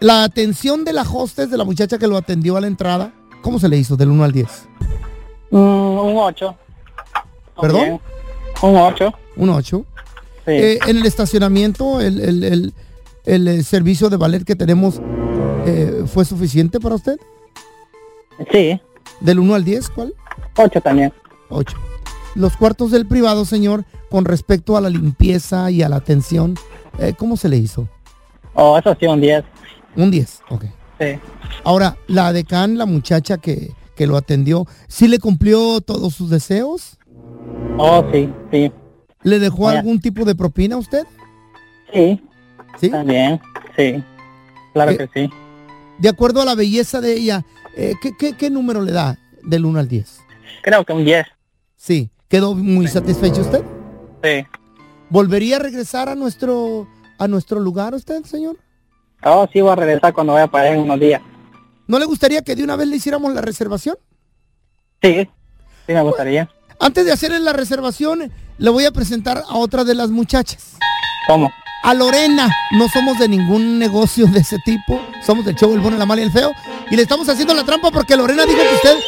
La 0.00 0.24
atención 0.24 0.84
de 0.84 0.92
la 0.92 1.02
hostess, 1.02 1.50
de 1.50 1.56
la 1.56 1.64
muchacha 1.64 1.98
que 1.98 2.06
lo 2.06 2.16
atendió 2.16 2.56
a 2.56 2.60
la 2.60 2.66
entrada, 2.66 3.12
¿cómo 3.42 3.58
se 3.58 3.68
le 3.68 3.78
hizo 3.78 3.96
del 3.96 4.10
1 4.10 4.24
al 4.24 4.32
10? 4.32 4.46
Mm, 5.50 5.56
un 5.58 6.16
8. 6.18 6.54
¿Perdón? 7.60 8.00
Un 8.62 8.76
8. 8.76 9.12
Un 9.36 9.48
8. 9.50 9.84
Sí. 10.44 10.52
Eh, 10.52 10.78
en 10.86 10.98
el 10.98 11.06
estacionamiento, 11.06 12.00
el, 12.00 12.20
el- 12.20 12.44
el- 12.44 12.74
el, 13.26 13.48
eh, 13.48 13.62
servicio 13.62 14.08
de 14.08 14.16
ballet 14.16 14.44
que 14.44 14.56
tenemos, 14.56 15.00
eh, 15.66 16.04
¿fue 16.06 16.24
suficiente 16.24 16.80
para 16.80 16.94
usted? 16.94 17.18
Sí. 18.50 18.80
¿Del 19.20 19.38
1 19.38 19.54
al 19.54 19.64
10 19.64 19.90
cuál? 19.90 20.14
8 20.56 20.80
también. 20.80 21.12
8. 21.50 21.76
Los 22.34 22.56
cuartos 22.56 22.90
del 22.90 23.06
privado, 23.06 23.44
señor, 23.44 23.84
con 24.10 24.24
respecto 24.24 24.76
a 24.76 24.80
la 24.80 24.90
limpieza 24.90 25.70
y 25.70 25.82
a 25.82 25.88
la 25.88 25.96
atención, 25.96 26.54
eh, 26.98 27.14
¿cómo 27.16 27.36
se 27.36 27.48
le 27.48 27.56
hizo? 27.56 27.88
Oh, 28.54 28.78
eso 28.78 28.96
sí, 28.98 29.06
un 29.06 29.20
10. 29.20 29.44
Un 29.96 30.10
10, 30.10 30.40
ok. 30.50 30.64
Sí. 31.00 31.18
Ahora, 31.64 31.96
la 32.06 32.32
decán, 32.32 32.78
la 32.78 32.86
muchacha 32.86 33.38
que, 33.38 33.72
que 33.96 34.06
lo 34.06 34.16
atendió, 34.16 34.66
¿sí 34.86 35.08
le 35.08 35.18
cumplió 35.18 35.80
todos 35.80 36.14
sus 36.14 36.30
deseos? 36.30 36.98
Oh, 37.78 38.04
sí, 38.12 38.32
sí. 38.50 38.72
¿Le 39.22 39.38
dejó 39.38 39.68
algún 39.68 40.00
tipo 40.00 40.24
de 40.24 40.34
propina 40.34 40.76
a 40.76 40.78
usted? 40.78 41.04
Sí. 41.92 42.22
¿Sí? 42.80 42.90
También, 42.90 43.40
sí. 43.76 44.02
Claro 44.72 44.92
Eh, 44.92 44.98
que 44.98 45.08
sí. 45.14 45.30
De 45.98 46.08
acuerdo 46.08 46.42
a 46.42 46.44
la 46.44 46.54
belleza 46.54 47.00
de 47.00 47.14
ella, 47.14 47.44
eh, 47.76 47.94
¿qué, 48.02 48.12
qué, 48.16 48.34
qué 48.36 48.50
número 48.50 48.82
le 48.82 48.92
da 48.92 49.18
del 49.42 49.64
1 49.64 49.78
al 49.78 49.88
10? 49.88 50.20
Creo 50.62 50.84
que 50.84 50.92
un 50.92 51.04
10. 51.04 51.26
Sí. 51.76 52.10
¿Quedó 52.28 52.54
muy 52.54 52.88
satisfecho 52.88 53.40
usted? 53.42 53.62
Sí. 54.22 54.44
¿Volvería 55.10 55.56
a 55.56 55.60
regresar 55.60 56.08
a 56.08 56.14
nuestro, 56.16 56.88
a 57.18 57.28
nuestro 57.28 57.60
lugar 57.60 57.94
usted, 57.94 58.24
señor? 58.24 58.56
Oh, 59.22 59.46
sí, 59.52 59.60
voy 59.60 59.70
a 59.70 59.76
regresar 59.76 60.12
cuando 60.12 60.32
vaya 60.32 60.48
para 60.48 60.64
allá 60.64 60.74
en 60.74 60.80
unos 60.82 60.98
días. 61.00 61.22
¿No 61.86 61.98
le 62.00 62.04
gustaría 62.04 62.42
que 62.42 62.56
de 62.56 62.64
una 62.64 62.74
vez 62.76 62.88
le 62.88 62.96
hiciéramos 62.96 63.32
la 63.32 63.40
reservación? 63.40 63.96
Sí, 65.02 65.28
sí 65.86 65.92
me 65.92 66.02
gustaría. 66.02 66.50
Antes 66.80 67.06
de 67.06 67.12
hacerle 67.12 67.38
la 67.38 67.52
reservación, 67.52 68.30
le 68.58 68.70
voy 68.70 68.84
a 68.84 68.90
presentar 68.90 69.38
a 69.48 69.56
otra 69.56 69.84
de 69.84 69.94
las 69.94 70.10
muchachas. 70.10 70.76
¿Cómo? 71.28 71.50
A 71.86 71.94
Lorena. 71.94 72.48
No 72.72 72.88
somos 72.88 73.16
de 73.20 73.28
ningún 73.28 73.78
negocio 73.78 74.26
de 74.26 74.40
ese 74.40 74.58
tipo. 74.64 75.00
Somos 75.24 75.44
del 75.44 75.54
show 75.54 75.72
El 75.72 75.78
Bueno, 75.78 75.96
la 75.96 76.04
Mala 76.04 76.20
y 76.20 76.24
el 76.24 76.32
Feo. 76.32 76.50
Y 76.90 76.96
le 76.96 77.02
estamos 77.02 77.28
haciendo 77.28 77.54
la 77.54 77.62
trampa 77.62 77.92
porque 77.92 78.16
Lorena 78.16 78.44
dijo 78.44 78.58
que 78.58 78.74
usted 78.74 78.98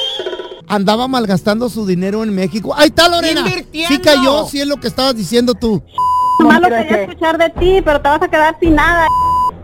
andaba 0.69 1.09
malgastando 1.09 1.69
su 1.69 1.85
dinero 1.85 2.23
en 2.23 2.33
México. 2.33 2.73
Ahí 2.77 2.87
está 2.87 3.09
Lorena. 3.09 3.45
Sí 3.73 3.99
cayó, 3.99 4.47
sí 4.47 4.61
es 4.61 4.67
lo 4.69 4.77
que 4.77 4.87
estabas 4.87 5.17
diciendo 5.17 5.55
tú. 5.55 5.83
Nomás 6.38 6.61
lo 6.61 6.69
quería 6.69 7.03
escuchar 7.03 7.37
de 7.37 7.51
ti, 7.51 7.83
pero 7.85 8.01
te 8.01 8.11
vas 8.11 8.23
a 8.23 8.29
quedar 8.29 8.57
sin 8.61 8.77
nada. 8.77 9.09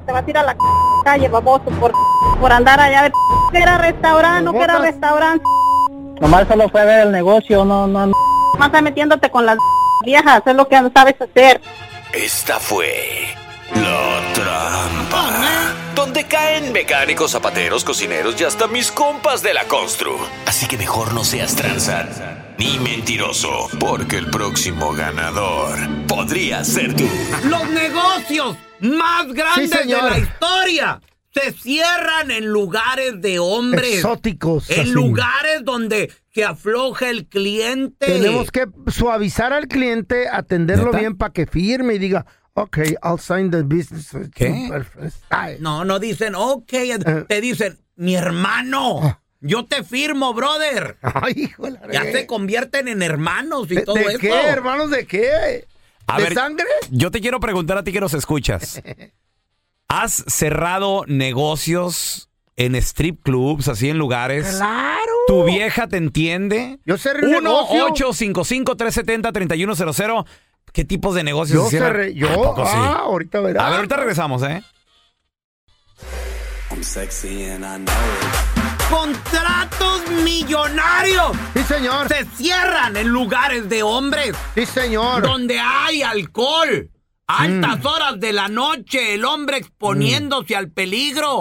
Te 0.07 0.13
vas 0.13 0.27
a 0.27 0.31
ir 0.31 0.37
a 0.37 0.43
la 0.43 0.57
calle, 1.05 1.29
baboso, 1.29 1.67
por, 1.79 1.93
por 2.41 2.51
andar 2.51 2.81
allá. 2.81 3.13
Que 3.53 3.59
era 3.59 3.79
restaurante, 3.79 4.43
no 4.43 4.53
que 4.55 4.65
era 4.65 4.81
restaurante. 4.81 5.45
Nomás 6.21 6.49
solo 6.49 6.69
fue 6.69 6.81
a 6.81 6.85
ver 6.85 7.07
el 7.07 7.13
negocio, 7.13 7.65
no, 7.65 7.87
no, 7.87 8.09
no. 8.09 8.17
Más 8.59 8.67
está 8.67 8.83
metiéndote 8.83 9.31
con 9.31 9.47
las 9.47 9.59
viejas, 10.05 10.43
es 10.45 10.57
lo 10.57 10.67
que 10.67 10.77
sabes 10.93 11.15
hacer. 11.21 11.61
Esta 12.15 12.61
fue 12.61 13.35
la 13.75 14.33
trampa. 14.35 15.75
Donde 15.95 16.25
caen 16.25 16.73
mecánicos, 16.73 17.33
zapateros, 17.33 17.85
cocineros 17.85 18.41
y 18.41 18.45
hasta 18.45 18.67
mis 18.69 18.93
compas 18.93 19.43
de 19.43 19.53
la 19.55 19.65
constru. 19.65 20.17
Así 20.47 20.67
que 20.67 20.77
mejor 20.79 21.13
no 21.13 21.25
seas 21.25 21.57
tranza 21.57 22.09
ni 22.59 22.79
mentiroso, 22.79 23.69
porque 23.81 24.17
el 24.17 24.31
próximo 24.31 24.93
ganador 24.93 25.77
podría 26.07 26.65
ser 26.65 26.95
tú. 26.95 27.09
Los 27.45 27.69
negocios 27.71 28.57
más 28.81 29.27
grandes 29.33 29.71
de 29.71 29.87
la 29.87 30.19
historia 30.19 31.01
se 31.33 31.53
cierran 31.53 32.31
en 32.31 32.47
lugares 32.47 33.21
de 33.21 33.41
hombres. 33.41 33.97
Exóticos, 33.97 34.71
En 34.71 34.83
así. 34.83 34.91
lugares 34.91 35.65
donde 35.65 36.13
se 36.35 36.45
afloja 36.45 37.11
el 37.11 37.27
cliente. 37.27 38.07
Tenemos 38.07 38.51
que 38.51 38.67
suavizar 38.89 39.53
al 39.53 39.69
cliente, 39.69 40.29
atenderlo 40.29 40.87
¿Neta? 40.87 40.99
bien 40.99 41.17
para 41.17 41.33
que 41.33 41.47
firme 41.47 41.95
y 41.95 41.99
diga, 41.99 42.27
ok, 42.55 42.79
I'll 43.05 43.21
sign 43.21 43.51
the 43.51 43.63
business. 43.63 44.11
¿Qué? 44.35 44.69
No, 45.61 45.85
no 45.85 45.99
dicen, 46.01 46.35
ok, 46.35 46.73
Eh. 46.73 47.25
te 47.29 47.41
dicen, 47.41 47.79
mi 47.97 48.17
hermano, 48.17 49.21
yo 49.41 49.67
te 49.67 49.85
firmo, 49.85 50.35
brother. 50.35 50.97
Ah. 51.03 51.21
Ay, 51.27 51.35
hijo 51.37 51.65
de 51.67 51.73
la 51.73 51.93
Ya 51.93 52.03
se 52.11 52.27
convierten 52.27 52.89
en 52.89 53.03
hermanos 53.03 53.71
y 53.71 53.77
¿De, 53.77 53.83
todo 53.83 53.95
de 53.95 54.03
eso. 54.07 54.19
qué, 54.19 54.33
hermanos? 54.33 54.91
¿De 54.91 55.07
qué? 55.07 55.67
A 56.09 56.17
¿De 56.19 56.25
ver, 56.25 56.35
sangre? 56.35 56.67
Yo 56.91 57.11
te 57.13 57.21
quiero 57.21 57.39
preguntar 57.39 57.79
a 57.79 57.85
ti 57.85 57.93
que 57.93 58.01
nos 58.01 58.13
escuchas. 58.15 58.83
¿Has 59.89 60.25
cerrado 60.27 61.05
negocios 61.07 62.29
en 62.57 62.75
strip 62.77 63.23
clubs, 63.23 63.69
así 63.69 63.89
en 63.91 63.99
lugares? 63.99 64.57
¡Claro! 64.57 65.01
¿Tu 65.27 65.45
vieja 65.45 65.87
te 65.89 65.97
entiende? 65.97 66.79
Yo 66.85 66.97
cerré 66.99 67.27
un 67.27 67.43
negocio. 67.45 67.89
1-855-370-3100. 67.89 70.27
¿Qué 70.73 70.85
tipos 70.85 71.15
de 71.15 71.25
negocios 71.25 71.59
Yo 71.59 71.65
se 71.65 71.71
cierran? 71.71 71.93
cerré, 71.93 72.15
yo, 72.15 72.29
¿A 72.31 72.35
poco 72.35 72.65
sí? 72.67 72.73
ah, 72.75 73.01
ahorita 73.05 73.41
verás. 73.41 73.63
A 73.65 73.69
ver, 73.69 73.77
ahorita 73.77 73.97
regresamos, 73.97 74.43
¿eh? 74.43 74.63
I'm 76.71 76.83
sexy 76.83 77.45
and 77.51 77.65
I 77.65 77.77
know 77.79 77.95
it. 77.95 78.91
Contratos 78.91 80.03
millonarios. 80.25 81.33
Sí, 81.55 81.63
señor. 81.63 82.09
Se 82.09 82.25
cierran 82.37 82.97
en 82.97 83.09
lugares 83.09 83.69
de 83.69 83.83
hombres. 83.83 84.35
Sí, 84.55 84.65
señor. 84.67 85.23
Donde 85.23 85.59
hay 85.61 86.03
alcohol. 86.03 86.91
Altas 87.27 87.79
Mm. 87.83 87.87
horas 87.87 88.21
de 88.21 88.33
la 88.35 88.49
noche, 88.49 89.15
el 89.15 89.25
hombre 89.25 89.57
exponiéndose 89.59 90.55
al 90.57 90.71
peligro. 90.71 91.39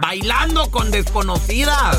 Bailando 0.00 0.70
con 0.70 0.90
desconocidas. 0.90 1.98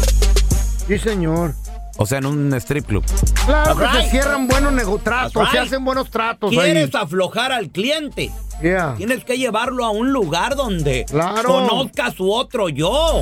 Sí, 0.87 0.97
señor. 0.99 1.53
O 1.99 2.05
sea, 2.05 2.19
en 2.19 2.27
un 2.27 2.53
strip 2.53 2.85
club. 2.85 3.03
Claro 3.47 3.75
que 3.75 3.83
Right. 3.87 4.03
se 4.05 4.09
cierran 4.11 4.47
buenos 4.47 4.71
nego- 4.71 4.99
tratos, 4.99 5.33
That's 5.33 5.51
se 5.51 5.57
right. 5.57 5.67
hacen 5.67 5.83
buenos 5.83 6.11
tratos 6.11 6.51
ahí. 6.51 6.57
¿Quieres 6.57 6.93
aflojar 6.93 7.51
al 7.51 7.69
cliente? 7.71 8.31
Yeah. 8.61 8.93
Tienes 8.97 9.23
que 9.23 9.37
llevarlo 9.37 9.83
a 9.83 9.89
un 9.89 10.11
lugar 10.13 10.55
donde 10.55 11.05
Claro. 11.09 11.43
conozca 11.49 12.11
su 12.11 12.31
otro 12.31 12.69
yo. 12.69 13.21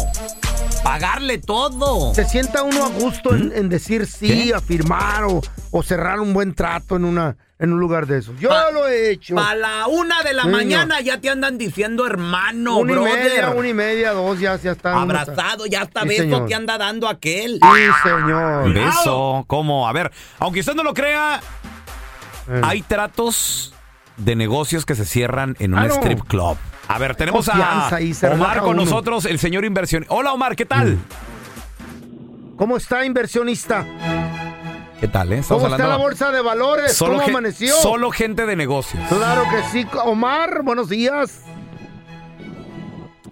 Pagarle 0.84 1.38
todo. 1.38 2.14
Se 2.14 2.26
sienta 2.26 2.64
uno 2.64 2.86
a 2.86 2.90
gusto 2.90 3.34
en, 3.34 3.52
en 3.56 3.70
decir 3.70 4.06
sí, 4.08 4.52
afirmar 4.52 5.24
o, 5.24 5.42
o 5.78 5.84
cerrar 5.84 6.22
un 6.22 6.34
buen 6.34 6.54
trato 6.56 6.96
en 6.96 7.04
una 7.04 7.36
en 7.60 7.74
un 7.74 7.80
lugar 7.82 8.06
de 8.06 8.20
esos. 8.20 8.38
Yo 8.40 8.48
Pa- 8.50 8.72
lo 8.72 8.88
he 8.88 9.12
hecho. 9.12 9.38
A 9.38 9.54
la 9.56 9.88
una 9.88 10.24
de 10.24 10.34
la 10.34 10.44
Niño. 10.44 10.56
mañana 10.58 11.02
ya 11.02 11.20
te 11.20 11.30
andan 11.30 11.58
diciendo 11.58 12.06
hermano, 12.08 12.78
una 12.78 12.92
y 12.92 12.96
brother. 12.96 13.24
media, 13.24 13.50
una 13.50 13.68
y 13.68 13.74
media, 13.74 14.12
dos, 14.14 14.40
ya, 14.40 14.56
ya 14.58 14.72
está. 14.72 14.90
está- 14.92 15.02
Abrazado, 15.02 15.66
ya 15.66 15.82
hasta 15.82 16.02
Sí, 16.04 16.08
beso 16.08 16.22
señor. 16.24 16.48
te 16.48 16.56
anda 16.56 16.78
dando 16.78 17.10
aquel. 17.10 17.60
Sí, 17.62 18.10
señor. 18.10 18.74
Beso, 18.74 19.44
¿cómo? 19.48 19.88
A 19.88 19.92
ver, 19.94 20.12
aunque 20.40 20.62
usted 20.62 20.76
no 20.76 20.84
lo 20.84 20.94
crea, 20.94 21.42
Eh. 22.50 22.62
hay 22.64 22.82
tratos 22.82 23.74
de 24.16 24.36
negocios 24.38 24.86
que 24.86 24.96
se 24.96 25.04
cierran 25.06 25.58
en 25.60 25.74
un 25.74 25.80
Claro. 25.82 25.96
strip 25.96 26.22
club. 26.28 26.58
A 26.88 26.98
ver, 27.00 27.16
tenemos 27.16 27.50
a 27.50 27.52
Confianza 27.90 28.32
Omar 28.34 28.60
con 28.60 28.70
uno. 28.76 28.84
nosotros, 28.86 29.26
el 29.26 29.40
señor 29.40 29.66
inversión. 29.66 30.06
Hola 30.08 30.32
Omar, 30.32 30.56
¿qué 30.56 30.66
tal? 30.66 30.98
¿Cómo 32.58 32.78
está, 32.78 33.06
inversionista? 33.06 33.86
¿Qué 35.00 35.08
tal, 35.10 35.34
eh? 35.34 35.38
Estamos 35.40 35.64
¿Cómo 35.64 35.76
está 35.76 35.88
la 35.88 35.94
hablando- 35.96 36.04
bolsa 36.04 36.32
de 36.32 36.42
valores? 36.42 36.98
¿Cómo 37.00 37.20
ge- 37.20 37.32
amaneció? 37.32 37.74
solo 37.76 38.12
gente 38.12 38.46
de 38.46 38.56
negocios. 38.56 39.04
Claro 39.10 39.44
que 39.52 39.62
sí. 39.64 39.86
Omar, 40.06 40.62
buenos 40.64 40.90
días. 40.90 41.46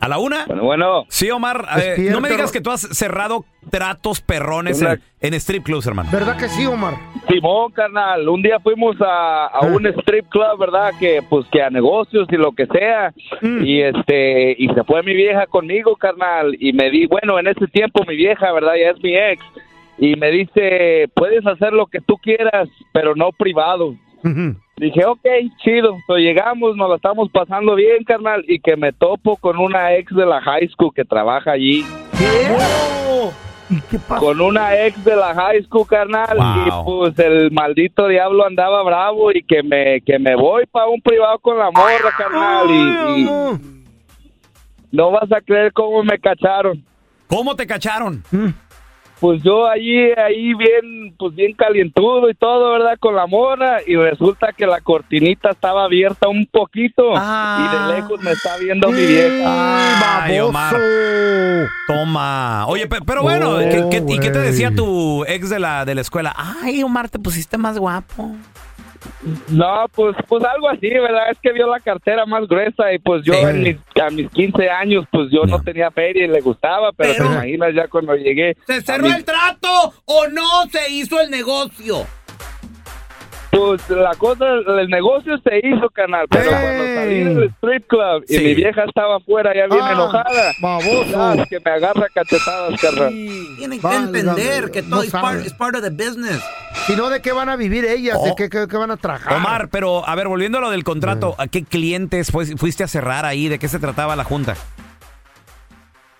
¿A 0.01 0.09
la 0.09 0.17
una? 0.17 0.45
Bueno, 0.47 0.63
bueno. 0.65 1.05
Sí, 1.07 1.31
Omar, 1.31 1.65
eh, 1.77 1.79
Despierta, 1.79 2.11
no 2.13 2.19
me 2.19 2.27
digas 2.29 2.47
Ro- 2.47 2.51
que 2.51 2.59
tú 2.59 2.71
has 2.71 2.81
cerrado 2.81 3.45
tratos 3.69 4.19
perrones 4.19 4.81
Una- 4.81 4.93
en, 4.93 5.01
en 5.21 5.33
strip 5.35 5.63
clubs, 5.63 5.87
hermano. 5.87 6.09
¿Verdad 6.11 6.35
que 6.35 6.49
sí, 6.49 6.65
Omar? 6.65 6.95
Simón, 7.29 7.71
carnal, 7.71 8.27
un 8.27 8.41
día 8.41 8.59
fuimos 8.59 8.97
a, 8.99 9.45
a 9.45 9.61
un 9.61 9.87
strip 9.87 10.27
club, 10.27 10.59
¿verdad? 10.59 10.91
Que 10.99 11.21
pues 11.29 11.45
que 11.53 11.61
a 11.63 11.69
negocios 11.69 12.27
y 12.29 12.35
lo 12.35 12.51
que 12.51 12.65
sea. 12.67 13.13
Y 13.41 13.81
este 13.81 14.55
y 14.59 14.67
se 14.73 14.83
fue 14.83 15.01
mi 15.03 15.13
vieja 15.15 15.47
conmigo, 15.47 15.95
carnal, 15.95 16.53
y 16.59 16.73
me 16.73 16.89
di, 16.91 17.05
bueno, 17.05 17.39
en 17.39 17.47
ese 17.47 17.65
tiempo 17.67 18.03
mi 18.05 18.17
vieja, 18.17 18.51
¿verdad? 18.51 18.73
Ya 18.75 18.89
es 18.91 19.01
mi 19.01 19.15
ex. 19.15 19.41
Y 19.97 20.15
me 20.15 20.31
dice, 20.31 21.09
"Puedes 21.13 21.45
hacer 21.45 21.73
lo 21.73 21.85
que 21.87 21.99
tú 22.01 22.17
quieras, 22.17 22.69
pero 22.91 23.15
no 23.15 23.31
privado." 23.31 23.95
Dije, 24.77 25.05
ok, 25.05 25.25
chido. 25.63 25.97
So, 26.07 26.15
llegamos, 26.15 26.75
nos 26.75 26.89
la 26.89 26.95
estamos 26.95 27.29
pasando 27.31 27.75
bien, 27.75 28.03
carnal, 28.05 28.43
y 28.47 28.59
que 28.59 28.75
me 28.75 28.91
topo 28.91 29.37
con 29.37 29.59
una 29.59 29.93
ex 29.95 30.13
de 30.15 30.25
la 30.25 30.41
high 30.41 30.67
school 30.69 30.93
que 30.93 31.05
trabaja 31.05 31.51
allí. 31.51 31.85
¿Y 33.69 33.81
qué 33.89 33.99
pasó? 33.99 34.25
Con 34.25 34.41
una 34.41 34.75
ex 34.85 35.03
de 35.03 35.15
la 35.15 35.33
high 35.33 35.63
school, 35.63 35.87
carnal, 35.87 36.37
y 36.37 36.69
pues 36.85 37.17
el 37.19 37.51
maldito 37.51 38.07
diablo 38.07 38.45
andaba 38.45 38.83
bravo 38.83 39.31
y 39.31 39.43
que 39.43 39.63
me 39.63 40.01
que 40.01 40.19
me 40.19 40.35
voy 40.35 40.65
para 40.65 40.87
un 40.87 41.01
privado 41.01 41.39
con 41.39 41.57
la 41.57 41.71
morra, 41.71 42.11
carnal, 42.17 42.67
y, 42.69 43.21
y 43.21 43.29
no 44.91 45.11
vas 45.11 45.31
a 45.31 45.41
creer 45.41 45.71
cómo 45.73 46.03
me 46.03 46.19
cacharon. 46.19 46.83
¿Cómo 47.27 47.55
te 47.55 47.65
cacharon? 47.65 48.23
Pues 49.23 49.41
yo 49.41 49.65
allí, 49.69 50.11
ahí 50.17 50.53
bien, 50.53 51.15
pues 51.17 51.33
bien 51.33 51.53
calientudo 51.53 52.29
y 52.29 52.33
todo, 52.33 52.73
¿verdad? 52.73 52.97
Con 52.99 53.15
la 53.15 53.25
morra 53.25 53.77
y 53.87 53.95
resulta 53.95 54.51
que 54.51 54.67
la 54.67 54.81
cortinita 54.81 55.51
estaba 55.51 55.85
abierta 55.85 56.27
un 56.27 56.45
poquito 56.45 57.13
y 57.13 57.77
de 57.77 57.95
lejos 57.95 58.21
me 58.21 58.31
está 58.33 58.57
viendo 58.57 58.89
mi 58.89 59.05
vieja. 59.05 60.23
Ay, 60.25 60.39
Omar. 60.41 60.75
Toma. 61.87 62.65
Oye, 62.67 62.85
pe- 62.87 62.99
pero 63.07 63.21
bueno, 63.23 63.51
Oh, 63.51 63.59
¿qué- 63.59 63.87
qué- 63.89 64.03
¿y 64.13 64.19
qué 64.19 64.29
te 64.29 64.39
decía 64.39 64.75
tu 64.75 65.23
ex 65.25 65.49
de 65.49 65.59
la, 65.59 65.85
de 65.85 65.95
la 65.95 66.01
escuela? 66.01 66.35
Ay, 66.61 66.83
Omar, 66.83 67.07
te 67.07 67.17
pusiste 67.17 67.57
más 67.57 67.77
guapo. 67.79 68.29
No, 69.49 69.85
pues, 69.93 70.15
pues 70.27 70.43
algo 70.43 70.69
así, 70.69 70.89
¿verdad? 70.89 71.29
Es 71.31 71.37
que 71.39 71.51
vio 71.53 71.67
la 71.67 71.79
cartera 71.79 72.25
más 72.25 72.47
gruesa 72.47 72.91
y 72.93 72.99
pues 72.99 73.23
yo 73.23 73.33
en 73.33 73.63
mis, 73.63 73.77
a 74.01 74.09
mis 74.09 74.29
15 74.31 74.69
años, 74.69 75.05
pues 75.11 75.29
yo 75.31 75.43
no, 75.45 75.61
tenía 75.61 75.91
feria 75.91 76.25
y 76.25 76.27
le 76.27 76.41
gustaba, 76.41 76.91
pero, 76.91 77.13
te 77.13 77.23
imaginas 77.23 77.73
ya 77.73 77.87
cuando 77.87 78.15
llegué. 78.15 78.55
¿Se 78.67 78.81
cerró 78.81 79.05
mis- 79.05 79.15
el 79.17 79.25
trato 79.25 79.93
o 80.05 80.27
no 80.27 80.65
se 80.71 80.91
hizo 80.91 81.19
el 81.21 81.29
negocio? 81.29 82.05
Pues 83.53 83.87
la 83.89 84.11
cosa, 84.15 84.45
el 84.79 84.89
negocio 84.89 85.37
se 85.43 85.59
hizo, 85.67 85.89
canal, 85.91 86.25
pero 86.29 86.49
cuando 86.49 86.83
salí 86.95 87.23
del 87.23 87.43
strip 87.57 87.87
club 87.87 88.23
y 88.27 88.33
Sí. 88.37 88.43
mi 88.43 88.55
vieja 88.55 88.83
estaba 88.85 89.17
afuera 89.17 89.51
ya 89.55 89.67
bien 89.67 89.79
Ah, 89.83 89.91
enojada, 89.91 90.53
baboso. 90.61 91.45
que 91.49 91.59
me 91.63 91.71
agarra 91.71 92.07
cachetadas, 92.13 92.81
carnal. 92.81 93.09
Tienen 93.57 93.79
que 93.79 93.87
entender 93.95 94.71
que 94.71 94.81
todo 94.81 94.95
no 94.97 95.03
es, 95.03 95.11
part, 95.11 95.47
part 95.57 95.75
of 95.75 95.81
the 95.83 95.89
business. 95.91 96.41
Si 96.87 96.95
no, 96.95 97.09
¿de 97.09 97.21
qué 97.21 97.31
van 97.31 97.49
a 97.49 97.55
vivir 97.55 97.85
ellas? 97.85 98.17
Oh. 98.19 98.25
¿De 98.25 98.33
qué, 98.35 98.49
qué- 98.49 98.67
qué 98.67 98.77
van 98.77 98.89
a 98.91 98.97
trabajar? 98.97 99.33
Omar, 99.33 99.69
pero 99.69 100.07
a 100.07 100.15
ver, 100.15 100.27
volviendo 100.27 100.57
a 100.57 100.61
lo 100.61 100.71
del 100.71 100.83
contrato, 100.83 101.35
¿a 101.37 101.47
qué 101.47 101.63
clientes 101.63 102.31
fuiste 102.31 102.83
a 102.83 102.87
cerrar 102.87 103.25
ahí? 103.25 103.47
¿De 103.49 103.59
qué 103.59 103.67
se 103.67 103.77
trataba 103.79 104.15
la 104.15 104.23
junta? 104.23 104.55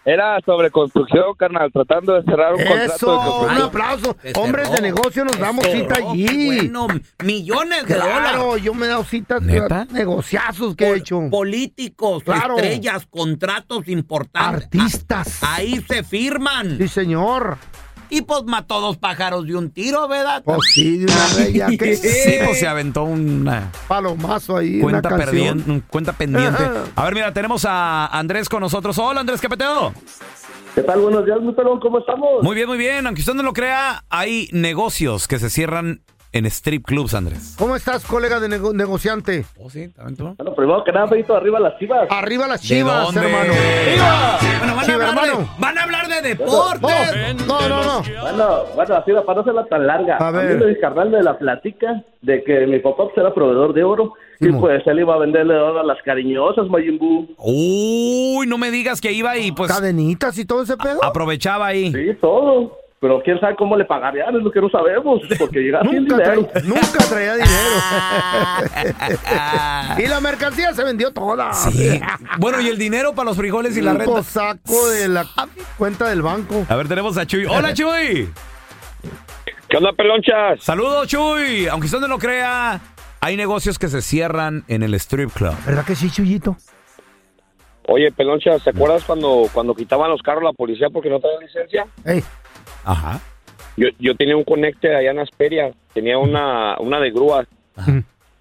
Era 0.06 0.38
sobre 0.46 0.70
construcción, 0.70 1.34
carnal, 1.38 1.72
tratando 1.72 2.14
de 2.16 2.24
cerrar 2.24 2.54
un 2.54 2.60
contrato 2.64 2.82
de 2.86 2.96
Eso, 2.96 3.42
un 3.44 3.62
aplauso. 3.62 4.18
Hombres 4.36 4.68
cerró. 4.68 4.76
de 4.76 4.82
negocio 4.82 5.24
nos 5.24 5.40
damos 5.40 5.66
cita 5.66 5.96
cerró, 5.96 6.12
allí. 6.12 6.46
Bueno, 6.46 6.88
millones 7.24 7.88
de 7.88 7.96
Claro, 7.96 8.40
dólares. 8.44 8.64
yo 8.64 8.74
me 8.74 8.86
he 8.86 8.90
dado 8.90 9.04
citas, 9.06 9.42
¿Neta? 9.42 9.86
negociazos 9.92 10.76
que 10.76 10.90
he 10.90 10.96
hecho. 10.98 11.22
Políticos, 11.30 12.24
Claro. 12.24 12.58
estrellas, 12.58 13.06
contratos 13.10 13.88
importantes. 13.88 14.64
Artistas. 14.66 15.40
Ahí 15.42 15.82
se 15.88 16.04
firman. 16.04 16.78
Sí, 16.78 16.90
señor. 16.90 17.58
Y 18.16 18.22
pues 18.22 18.44
mató 18.44 18.80
dos 18.80 18.98
pájaros 18.98 19.48
de 19.48 19.56
un 19.56 19.72
tiro, 19.72 20.08
¿verdad? 20.08 20.44
Pues 20.46 20.60
sí, 20.74 20.98
de 21.00 21.06
una 21.06 21.28
vez 21.36 21.54
ya 21.54 21.68
que 21.76 21.96
Sí, 21.96 22.34
pues 22.46 22.60
se 22.60 22.68
aventó 22.68 23.04
una 23.06 23.72
palomazo 23.88 24.58
ahí, 24.58 24.80
cuenta, 24.80 25.10
una 25.10 25.18
canción. 25.18 25.64
perdien- 25.66 25.84
cuenta 25.90 26.14
pendiente. 26.14 26.62
Ajá. 26.64 26.84
A 26.96 27.04
ver, 27.06 27.16
mira, 27.16 27.34
tenemos 27.34 27.66
a 27.66 28.06
Andrés 28.06 28.50
con 28.50 28.62
nosotros. 28.62 29.00
Hola, 29.00 29.22
Andrés, 29.22 29.42
¿qué 29.42 29.50
peteo? 29.50 29.94
¿Qué 30.76 30.82
tal? 30.84 31.00
Buenos 31.02 31.26
días, 31.26 31.40
mi 31.42 31.54
pelón, 31.54 31.80
¿cómo 31.80 31.98
estamos? 32.00 32.44
Muy 32.44 32.56
bien, 32.56 32.68
muy 32.68 32.78
bien. 32.78 33.06
Aunque 33.08 33.22
usted 33.22 33.34
no 33.34 33.42
lo 33.44 33.54
crea, 33.54 34.04
hay 34.10 34.48
negocios 34.52 35.28
que 35.28 35.40
se 35.40 35.50
cierran 35.50 36.02
en 36.34 36.46
strip 36.48 36.86
clubs, 36.86 37.14
Andrés. 37.14 37.56
¿Cómo 37.58 37.76
estás, 37.76 38.04
colega 38.06 38.40
de 38.40 38.50
nego- 38.50 38.74
negociante? 38.74 39.46
Oh, 39.60 39.70
sí, 39.70 39.90
también 39.90 40.18
tú. 40.18 40.34
Bueno, 40.36 40.56
primero 40.56 40.84
que 40.84 40.92
nada, 40.92 41.08
Feito, 41.08 41.36
arriba 41.36 41.60
las 41.60 41.78
chivas. 41.80 42.08
Arriba 42.10 42.48
las 42.48 42.62
¿De 42.62 42.68
chivas, 42.68 43.06
dónde? 43.06 43.22
hermano. 43.22 43.54
Bueno, 43.54 44.76
van, 44.76 44.80
a 44.80 44.86
Chiva, 44.86 44.96
hablar 45.10 45.24
de, 45.26 45.30
hermano. 45.32 45.50
van 45.60 45.78
a 45.78 45.84
hablar 45.84 46.08
de 46.08 46.22
deportes. 46.30 47.46
No, 47.48 47.70
no, 47.70 47.84
no. 47.84 48.02
Bueno, 48.22 48.50
bueno, 48.76 48.96
así 48.96 49.12
para 49.12 49.34
no 49.36 49.42
hacerla 49.42 49.66
tan 49.66 49.88
larga. 49.88 50.18
A 50.18 50.28
A, 50.28 50.32
ver. 50.32 50.66
mí 50.66 50.76
carnal 50.82 51.10
me 51.10 51.22
la 51.22 51.38
platica 51.38 52.04
de 52.22 52.44
que 52.44 52.66
mi 52.68 52.80
papá 52.80 53.04
pues, 53.06 53.18
era 53.18 53.34
proveedor 53.34 53.74
de 53.74 53.84
oro 53.84 54.14
y 54.40 54.52
pues 54.52 54.82
él 54.88 55.00
iba 55.00 55.14
a 55.14 55.20
venderle 55.20 55.56
oro 55.56 55.80
a 55.80 55.84
las 55.84 56.02
cariñosas, 56.04 56.68
Mayimbu. 56.68 57.28
Uy, 57.38 58.48
no 58.48 58.58
me 58.58 58.72
digas 58.72 59.00
que 59.00 59.12
iba 59.12 59.38
y 59.38 59.52
pues 59.52 59.72
Cadenitas 59.72 60.38
y 60.38 60.46
todo 60.46 60.64
ese 60.64 60.76
pedo. 60.78 61.04
aprovechaba 61.04 61.68
ahí. 61.68 61.92
Sí, 61.94 62.18
todo. 62.20 62.78
Pero 63.04 63.22
quién 63.22 63.38
sabe 63.38 63.54
cómo 63.58 63.76
le 63.76 63.84
pagarían, 63.84 64.34
es 64.34 64.42
lo 64.42 64.50
que 64.50 64.62
no 64.62 64.70
sabemos, 64.70 65.20
porque 65.38 65.60
llega 65.60 65.82
sin 65.82 65.92
Nunca, 66.08 66.16
dinero. 66.16 66.46
traía, 66.48 66.68
nunca 66.70 67.04
traía 67.10 67.34
dinero. 67.34 67.70
y 69.98 70.08
la 70.08 70.22
mercancía 70.22 70.74
se 70.74 70.86
vendió 70.86 71.12
toda. 71.12 71.52
Sí. 71.54 72.00
Bueno, 72.40 72.62
y 72.62 72.70
el 72.70 72.78
dinero 72.78 73.14
para 73.14 73.26
los 73.26 73.36
frijoles 73.36 73.76
y 73.76 73.82
la 73.82 73.92
Un 73.92 74.00
renta. 74.00 74.24
saco 74.24 74.90
de 74.90 75.10
la 75.10 75.26
cuenta 75.78 76.08
del 76.08 76.22
banco. 76.22 76.66
A 76.70 76.76
ver, 76.78 76.88
tenemos 76.88 77.18
a 77.18 77.26
Chuy. 77.28 77.46
Hola, 77.46 77.74
Chuy. 77.74 78.30
¿Qué 79.68 79.76
onda, 79.78 79.92
pelonchas? 79.92 80.64
Saludos, 80.64 81.06
Chuy. 81.10 81.68
Aunque 81.68 81.88
usted 81.88 82.00
no 82.00 82.08
lo 82.08 82.18
crea, 82.20 82.80
hay 83.20 83.36
negocios 83.36 83.78
que 83.78 83.90
se 83.90 84.02
cierran 84.02 84.64
en 84.70 84.82
el 84.82 84.94
strip 84.94 85.30
club. 85.34 85.56
¿Verdad 85.66 85.84
que 85.84 85.96
sí, 85.96 86.10
Chuyito? 86.10 86.56
Oye, 87.90 88.14
pelonchas, 88.14 88.64
¿te 88.64 88.70
acuerdas 88.70 89.04
cuando, 89.04 89.50
cuando 89.54 89.76
quitaban 89.76 90.10
los 90.10 90.22
carros 90.22 90.42
la 90.42 90.54
policía 90.54 90.88
porque 90.90 91.10
no 91.10 91.20
traían 91.20 91.42
licencia? 91.42 91.86
Ey, 92.06 92.24
Ajá. 92.84 93.22
Yo, 93.76 93.88
yo 94.00 94.16
tenía 94.16 94.38
un 94.38 94.44
conecte 94.44 94.96
allá 94.96 95.12
en 95.12 95.20
Asperia, 95.20 95.72
tenía 95.94 96.18
una, 96.18 96.78
una 96.80 97.00
de 97.00 97.12
grúas 97.12 97.48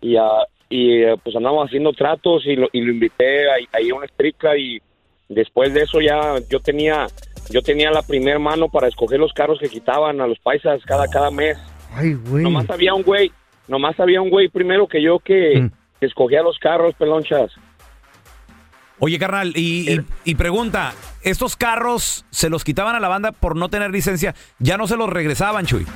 y, 0.00 0.16
ah, 0.16 0.44
y 0.68 1.02
eh, 1.02 1.16
pues 1.22 1.34
andábamos 1.34 1.66
haciendo 1.66 1.92
tratos 1.92 2.44
y 2.46 2.56
lo, 2.56 2.68
y 2.72 2.80
lo 2.82 2.92
invité 2.92 3.50
ahí, 3.50 3.66
a 3.72 3.94
una 3.94 4.06
club 4.08 4.56
y 4.58 4.80
después 5.28 5.72
de 5.72 5.82
eso 5.82 6.00
ya 6.00 6.34
yo 6.50 6.60
tenía 6.60 7.06
yo 7.50 7.62
tenía 7.62 7.90
la 7.90 8.02
primer 8.02 8.38
mano 8.38 8.68
para 8.68 8.88
escoger 8.88 9.18
los 9.18 9.32
carros 9.32 9.58
que 9.58 9.68
quitaban 9.68 10.20
a 10.20 10.26
los 10.26 10.38
paisas 10.38 10.82
cada 10.84 11.06
cada 11.08 11.30
mes. 11.30 11.58
ay, 11.94 12.14
güey. 12.14 12.44
Nomás 12.44 12.68
había 12.70 12.94
un 12.94 13.02
güey, 13.02 13.32
nomás 13.68 13.98
había 14.00 14.20
un 14.20 14.30
güey 14.30 14.48
primero 14.48 14.86
que 14.86 15.02
yo 15.02 15.18
que, 15.18 15.68
que 15.98 16.06
escogía 16.06 16.42
los 16.42 16.58
carros, 16.58 16.94
pelonchas. 16.94 17.52
Oye, 18.98 19.18
carnal, 19.18 19.52
y, 19.56 19.92
y- 19.92 20.00
y 20.24 20.34
pregunta, 20.36 20.92
¿estos 21.22 21.56
carros 21.56 22.24
se 22.30 22.48
los 22.48 22.62
quitaban 22.64 22.94
a 22.94 23.00
la 23.00 23.08
banda 23.08 23.32
por 23.32 23.56
no 23.56 23.68
tener 23.68 23.90
licencia? 23.90 24.34
¿Ya 24.58 24.76
no 24.76 24.86
se 24.86 24.96
los 24.96 25.08
regresaban, 25.10 25.66
Chuy? 25.66 25.86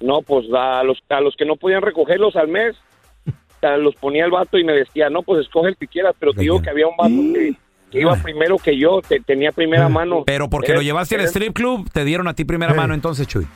No, 0.00 0.22
pues 0.22 0.46
a 0.56 0.82
los, 0.82 0.98
a 1.08 1.20
los 1.20 1.34
que 1.36 1.44
no 1.44 1.56
podían 1.56 1.82
recogerlos 1.82 2.36
al 2.36 2.48
mes, 2.48 2.76
los 3.78 3.94
ponía 3.96 4.24
el 4.24 4.30
vato 4.30 4.58
y 4.58 4.64
me 4.64 4.72
decía, 4.72 5.10
no, 5.10 5.22
pues 5.22 5.42
escoge 5.42 5.68
el 5.70 5.76
que 5.76 5.86
quieras, 5.86 6.14
pero 6.18 6.32
te 6.32 6.40
digo 6.42 6.60
que 6.62 6.70
había 6.70 6.86
un 6.86 6.96
vato 6.96 7.14
que, 7.34 7.54
que 7.90 8.00
iba 8.00 8.14
primero 8.16 8.56
que 8.56 8.78
yo, 8.78 9.00
te- 9.06 9.20
tenía 9.20 9.52
primera 9.52 9.88
mano. 9.88 10.24
Pero 10.26 10.48
porque 10.48 10.72
lo 10.72 10.80
Eh, 10.80 10.84
llevaste 10.84 11.16
al 11.16 11.20
eh, 11.22 11.24
strip 11.28 11.54
club, 11.54 11.90
te 11.92 12.04
dieron 12.04 12.26
a 12.28 12.34
ti 12.34 12.44
primera 12.44 12.72
mano 12.74 12.94
entonces, 12.94 13.26
Chuy. 13.26 13.46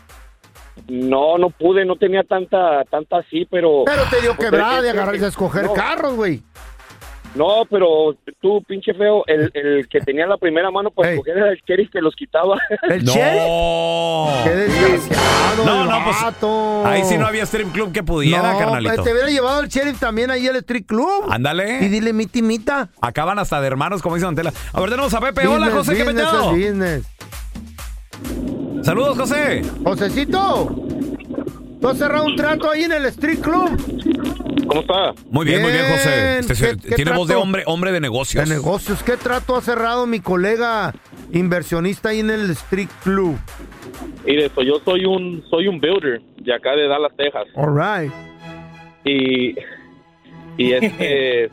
No, 0.89 1.39
no 1.39 1.49
pude, 1.51 1.85
no 1.87 1.97
tenía 1.97 2.23
tanta, 2.25 2.85
tanta 2.91 3.19
así, 3.19 3.47
pero... 3.51 3.85
Pero 3.87 4.03
te 4.11 4.21
dio 4.21 4.35
pues, 4.35 4.51
quebrada 4.51 4.83
de 4.83 4.93
que- 4.93 4.99
agarrarse 4.99 5.25
a 5.25 5.29
escoger 5.29 5.65
no, 5.65 5.73
carros, 5.73 6.15
güey. 6.15 6.43
No, 7.35 7.65
pero 7.69 8.17
tú, 8.41 8.63
pinche 8.63 8.95
feo, 8.95 9.25
el, 9.27 9.51
el 9.55 9.89
que 9.89 10.01
tenía 10.01 10.27
la 10.27 10.37
primera 10.37 10.71
mano 10.71 10.91
para 10.91 11.11
escoger 11.11 11.37
era 11.37 11.51
el 11.51 11.61
sheriff 11.67 11.91
que 11.91 12.01
los 12.01 12.15
quitaba. 12.15 12.57
¿El 12.89 13.05
no. 13.05 13.13
Qué 14.45 14.51
desgraciado. 14.51 15.65
No, 15.65 15.85
no, 15.85 16.05
pues, 16.05 16.23
vato. 16.23 16.87
Ahí 16.87 17.03
sí 17.05 17.19
no 17.19 17.27
había 17.27 17.43
strip 17.43 17.73
club 17.73 17.93
que 17.93 18.05
pudiera, 18.05 18.53
no, 18.53 18.59
carnalito. 18.59 18.95
pues, 18.95 19.05
te 19.05 19.13
hubiera 19.13 19.29
llevado 19.31 19.63
el 19.63 19.69
sheriff 19.69 19.99
también 19.99 20.31
ahí 20.31 20.47
al 20.47 20.57
street 20.57 20.87
club. 20.87 21.25
Ándale. 21.29 21.85
Y 21.85 21.89
dile 21.89 22.13
miti 22.13 22.41
mita. 22.41 22.91
Acaban 23.01 23.39
hasta 23.41 23.61
de 23.61 23.67
hermanos, 23.67 24.01
como 24.01 24.15
dice 24.15 24.27
Don 24.27 24.37
Tela. 24.37 24.53
A 24.73 24.81
ver, 24.81 24.91
tenemos 24.91 25.13
a 25.15 25.21
Pepe. 25.21 25.47
Hola, 25.49 25.71
José, 25.71 25.97
¿qué 25.97 26.05
business 26.05 26.27
peteo? 26.27 26.51
es 26.55 26.67
business. 26.69 27.03
Saludos, 28.85 29.19
José. 29.19 29.63
Josecito, 29.83 30.77
¿tú 31.81 31.89
has 31.89 31.99
cerrado 31.99 32.27
un 32.27 32.37
trato 32.37 32.71
ahí 32.71 32.85
en 32.85 32.93
el 32.93 33.07
street 33.07 33.41
club? 33.41 33.71
¿Cómo 34.75 34.81
está? 34.81 35.23
Muy 35.31 35.47
bien, 35.47 35.63
muy 35.63 35.71
bien, 35.73 35.85
José. 35.89 36.39
Este 36.41 36.55
se- 36.55 36.77
¿Qué- 36.77 36.89
qué 36.89 36.95
tiene 36.97 37.13
voz 37.13 37.29
de 37.29 37.35
trato? 37.35 37.43
hombre, 37.43 37.63
hombre 37.67 37.93
de 37.93 38.01
negocios. 38.01 38.49
De 38.49 38.55
negocios. 38.55 39.03
¿Qué 39.05 39.17
trato 39.17 39.57
ha 39.57 39.61
cerrado 39.61 40.07
mi 40.07 40.21
colega 40.21 40.93
inversionista 41.33 42.09
ahí 42.09 42.21
en 42.21 42.31
el 42.31 42.51
street 42.51 42.89
club? 43.03 43.37
Mire, 44.27 44.51
pues 44.51 44.67
yo 44.67 44.81
soy 44.85 45.05
un 45.05 45.45
soy 45.49 45.69
un 45.69 45.79
builder 45.81 46.21
de 46.39 46.53
acá 46.55 46.73
de 46.75 46.89
Dallas, 46.89 47.13
Texas. 47.17 47.45
All 47.55 47.75
right. 47.77 48.13
Y 49.05 49.55
y 50.57 50.73
este 50.73 51.51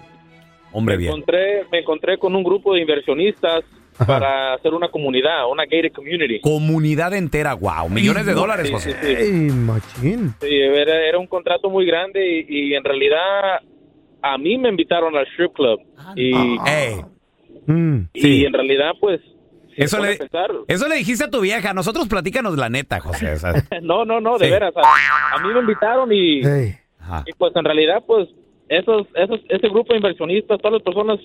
Hombre 0.71 0.95
me 0.95 0.99
bien. 0.99 1.11
encontré 1.11 1.65
me 1.71 1.79
encontré 1.79 2.17
con 2.17 2.35
un 2.35 2.43
grupo 2.43 2.73
de 2.73 2.81
inversionistas 2.81 3.63
para 4.05 4.53
hacer 4.53 4.73
una 4.73 4.89
comunidad, 4.89 5.49
una 5.49 5.63
gated 5.65 5.91
community. 5.93 6.39
Comunidad 6.41 7.13
entera, 7.13 7.53
wow. 7.53 7.89
Millones 7.89 8.25
de 8.25 8.33
Sí, 8.33 8.39
dólares, 8.39 8.67
sí, 8.67 8.73
José. 8.73 8.91
sí, 9.01 9.07
sí. 9.07 9.23
Ey, 9.23 9.31
machín. 9.51 10.33
Sí, 10.41 10.55
era, 10.59 10.95
era 11.07 11.17
un 11.19 11.27
contrato 11.27 11.69
muy 11.69 11.85
grande 11.85 12.45
y, 12.47 12.69
y 12.69 12.73
en 12.75 12.83
realidad 12.83 13.59
a 14.21 14.37
mí 14.37 14.57
me 14.57 14.69
invitaron 14.69 15.15
al 15.17 15.25
strip 15.27 15.53
club 15.53 15.79
y, 16.15 16.31
Ey, 16.67 17.01
y 18.13 18.45
en 18.45 18.53
realidad 18.53 18.91
pues 18.99 19.19
si 19.75 19.83
Eso 19.83 19.99
le, 20.01 20.17
eso 20.67 20.87
le 20.89 20.95
dijiste 20.95 21.23
a 21.23 21.29
tu 21.29 21.39
vieja. 21.39 21.73
Nosotros 21.73 22.07
platícanos 22.09 22.57
la 22.57 22.69
neta, 22.69 22.99
José. 22.99 23.35
no, 23.81 24.03
no, 24.03 24.19
no, 24.19 24.37
de 24.37 24.45
Sí. 24.45 24.51
veras. 24.51 24.73
A, 24.75 25.35
a 25.35 25.39
mí 25.41 25.53
me 25.53 25.61
invitaron 25.61 26.11
y, 26.11 26.39
y 26.41 27.33
pues 27.37 27.55
en 27.55 27.63
realidad 27.65 28.03
pues 28.05 28.27
esos, 28.67 29.07
esos, 29.15 29.39
ese 29.49 29.69
grupo 29.69 29.93
de 29.93 29.97
inversionistas, 29.97 30.57
todas 30.59 30.73
las 30.73 30.83
personas 30.83 31.19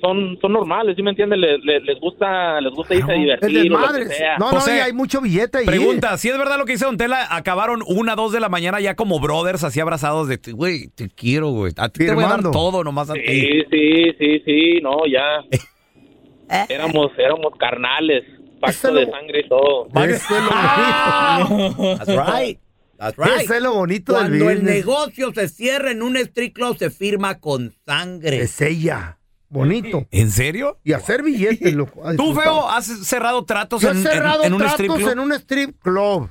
son, 0.00 0.38
son 0.40 0.52
normales, 0.52 0.96
¿sí 0.96 1.02
me 1.02 1.10
entienden? 1.10 1.40
Les, 1.40 1.62
les, 1.64 1.82
les 1.82 2.00
gusta, 2.00 2.60
les 2.60 2.72
gusta 2.72 2.94
irse 2.94 3.12
a 3.12 3.14
divertir 3.14 3.72
o 3.72 3.78
lo 3.78 3.78
que 3.78 3.92
desmadre. 3.92 4.06
sea. 4.08 4.38
No, 4.38 4.52
no, 4.52 4.58
y 4.66 4.78
hay 4.78 4.92
mucho 4.92 5.20
billete 5.20 5.58
ahí. 5.58 5.66
Pregunta, 5.66 6.16
si 6.18 6.28
es 6.28 6.38
verdad 6.38 6.58
lo 6.58 6.64
que 6.64 6.72
dice 6.72 6.84
Don 6.84 6.96
Tela, 6.96 7.26
acabaron 7.30 7.82
una, 7.86 8.14
dos 8.14 8.32
de 8.32 8.40
la 8.40 8.48
mañana 8.48 8.80
ya 8.80 8.94
como 8.94 9.20
brothers, 9.20 9.64
así 9.64 9.80
abrazados 9.80 10.28
de, 10.28 10.38
güey, 10.52 10.88
te 10.88 11.08
quiero, 11.08 11.50
güey. 11.50 11.72
A 11.76 11.88
ti 11.88 12.06
te 12.06 12.14
voy 12.14 12.24
a 12.24 12.28
dar 12.28 12.42
todo 12.42 12.84
nomás 12.84 13.10
a 13.10 13.14
ti. 13.14 13.20
Sí, 13.26 13.62
sí, 13.70 14.04
sí, 14.18 14.42
sí, 14.44 14.80
no, 14.82 15.06
ya. 15.06 15.44
Éramos, 16.68 17.12
éramos 17.18 17.52
carnales, 17.58 18.24
pacto 18.58 18.94
de 18.94 19.04
sangre 19.10 19.40
y 19.44 19.48
todo. 19.48 19.86
Eso 19.88 20.34
es 20.34 20.42
lo 20.42 21.48
bonito. 21.48 21.98
That's 21.98 22.08
right. 22.08 22.58
That's 22.98 23.18
right. 23.18 23.42
Eso 23.42 23.54
es 23.54 23.62
lo 23.62 23.74
bonito 23.74 24.12
del 24.14 24.22
Cuando 24.22 24.50
el 24.50 24.64
negocio 24.64 25.32
se 25.34 25.48
cierra 25.48 25.90
en 25.90 26.02
un 26.02 26.16
street 26.16 26.52
club, 26.52 26.76
se 26.78 26.90
firma 26.90 27.38
con 27.38 27.74
sangre. 27.86 28.40
Es 28.40 28.60
ella. 28.60 29.18
Bonito. 29.50 30.06
¿En 30.10 30.30
serio? 30.30 30.78
Y 30.84 30.92
hacer 30.92 31.22
billetes, 31.22 31.74
loco. 31.74 32.02
¿Tú. 32.16 32.34
Feo, 32.34 32.68
has 32.68 32.86
cerrado 32.86 33.44
tratos 33.44 33.82
Yo 33.82 33.90
en, 33.90 33.98
en- 33.98 34.02
cerrado 34.02 34.44
en 34.44 34.52
un 34.52 34.58
tratos 34.58 34.74
strip 34.74 34.94
club? 34.94 35.08
en 35.10 35.18
un 35.18 35.32
strip 35.32 35.82
club. 35.82 36.28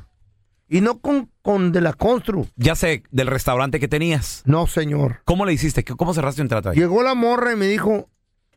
Y 0.69 0.81
no 0.81 0.99
con, 0.99 1.31
con 1.41 1.71
de 1.71 1.79
la 1.81 1.93
Constru. 1.93 2.45
Ya 2.57 2.75
sé, 2.75 3.03
del 3.09 3.27
restaurante 3.27 3.79
que 3.79 3.87
tenías. 3.87 4.41
No, 4.45 4.67
señor. 4.67 5.21
¿Cómo 5.23 5.45
le 5.45 5.53
hiciste? 5.53 5.83
¿Qué- 5.83 5.95
¿Cómo 5.95 6.13
cerraste 6.13 6.41
un 6.41 6.47
trato 6.49 6.69
ahí? 6.69 6.77
Llegó 6.77 7.01
la 7.03 7.15
morra 7.15 7.53
y 7.53 7.55
me 7.55 7.67
dijo 7.67 8.09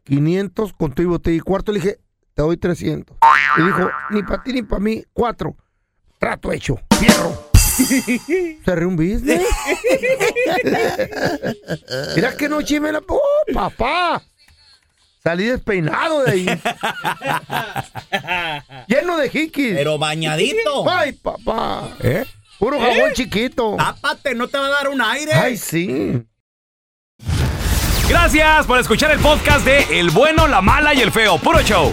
500 0.04 0.72
con 0.72 0.92
tu 0.92 1.08
botella 1.08 1.36
y 1.36 1.40
cuarto. 1.40 1.72
Le 1.72 1.78
dije, 1.80 1.98
te 2.34 2.42
doy 2.42 2.56
300. 2.56 3.16
Y 3.58 3.62
dijo, 3.62 3.90
ni 4.10 4.22
para 4.24 4.42
ti 4.42 4.52
ni 4.52 4.62
para 4.62 4.80
mí, 4.80 5.04
cuatro. 5.12 5.56
Trato 6.18 6.52
hecho. 6.52 6.78
Fierro. 6.98 7.48
Cerré 8.64 8.84
un 8.86 8.96
business. 8.96 9.40
Mira 12.16 12.36
que 12.36 12.48
noche 12.48 12.80
me 12.80 12.92
la... 12.92 13.00
¡Oh, 13.08 13.20
papá! 13.54 14.22
Salí 15.22 15.44
despeinado 15.44 16.24
de 16.24 16.32
ahí. 16.32 16.46
Lleno 18.88 19.18
de 19.18 19.28
jiquis. 19.28 19.74
Pero 19.74 19.98
bañadito. 19.98 20.90
Ay, 20.90 21.12
papá. 21.12 21.90
¿Eh? 22.02 22.24
Puro 22.58 22.76
¿Eh? 22.76 22.80
jabón 22.80 23.12
chiquito. 23.12 23.76
Tápate, 23.76 24.34
no 24.34 24.48
te 24.48 24.56
va 24.58 24.66
a 24.66 24.70
dar 24.70 24.88
un 24.88 25.00
aire. 25.02 25.32
Ay, 25.34 25.58
sí. 25.58 26.22
Gracias 28.08 28.66
por 28.66 28.80
escuchar 28.80 29.10
el 29.10 29.18
podcast 29.20 29.62
de 29.64 30.00
El 30.00 30.08
Bueno, 30.10 30.48
la 30.48 30.62
Mala 30.62 30.94
y 30.94 31.00
el 31.00 31.12
Feo. 31.12 31.38
Puro 31.38 31.60
show. 31.62 31.92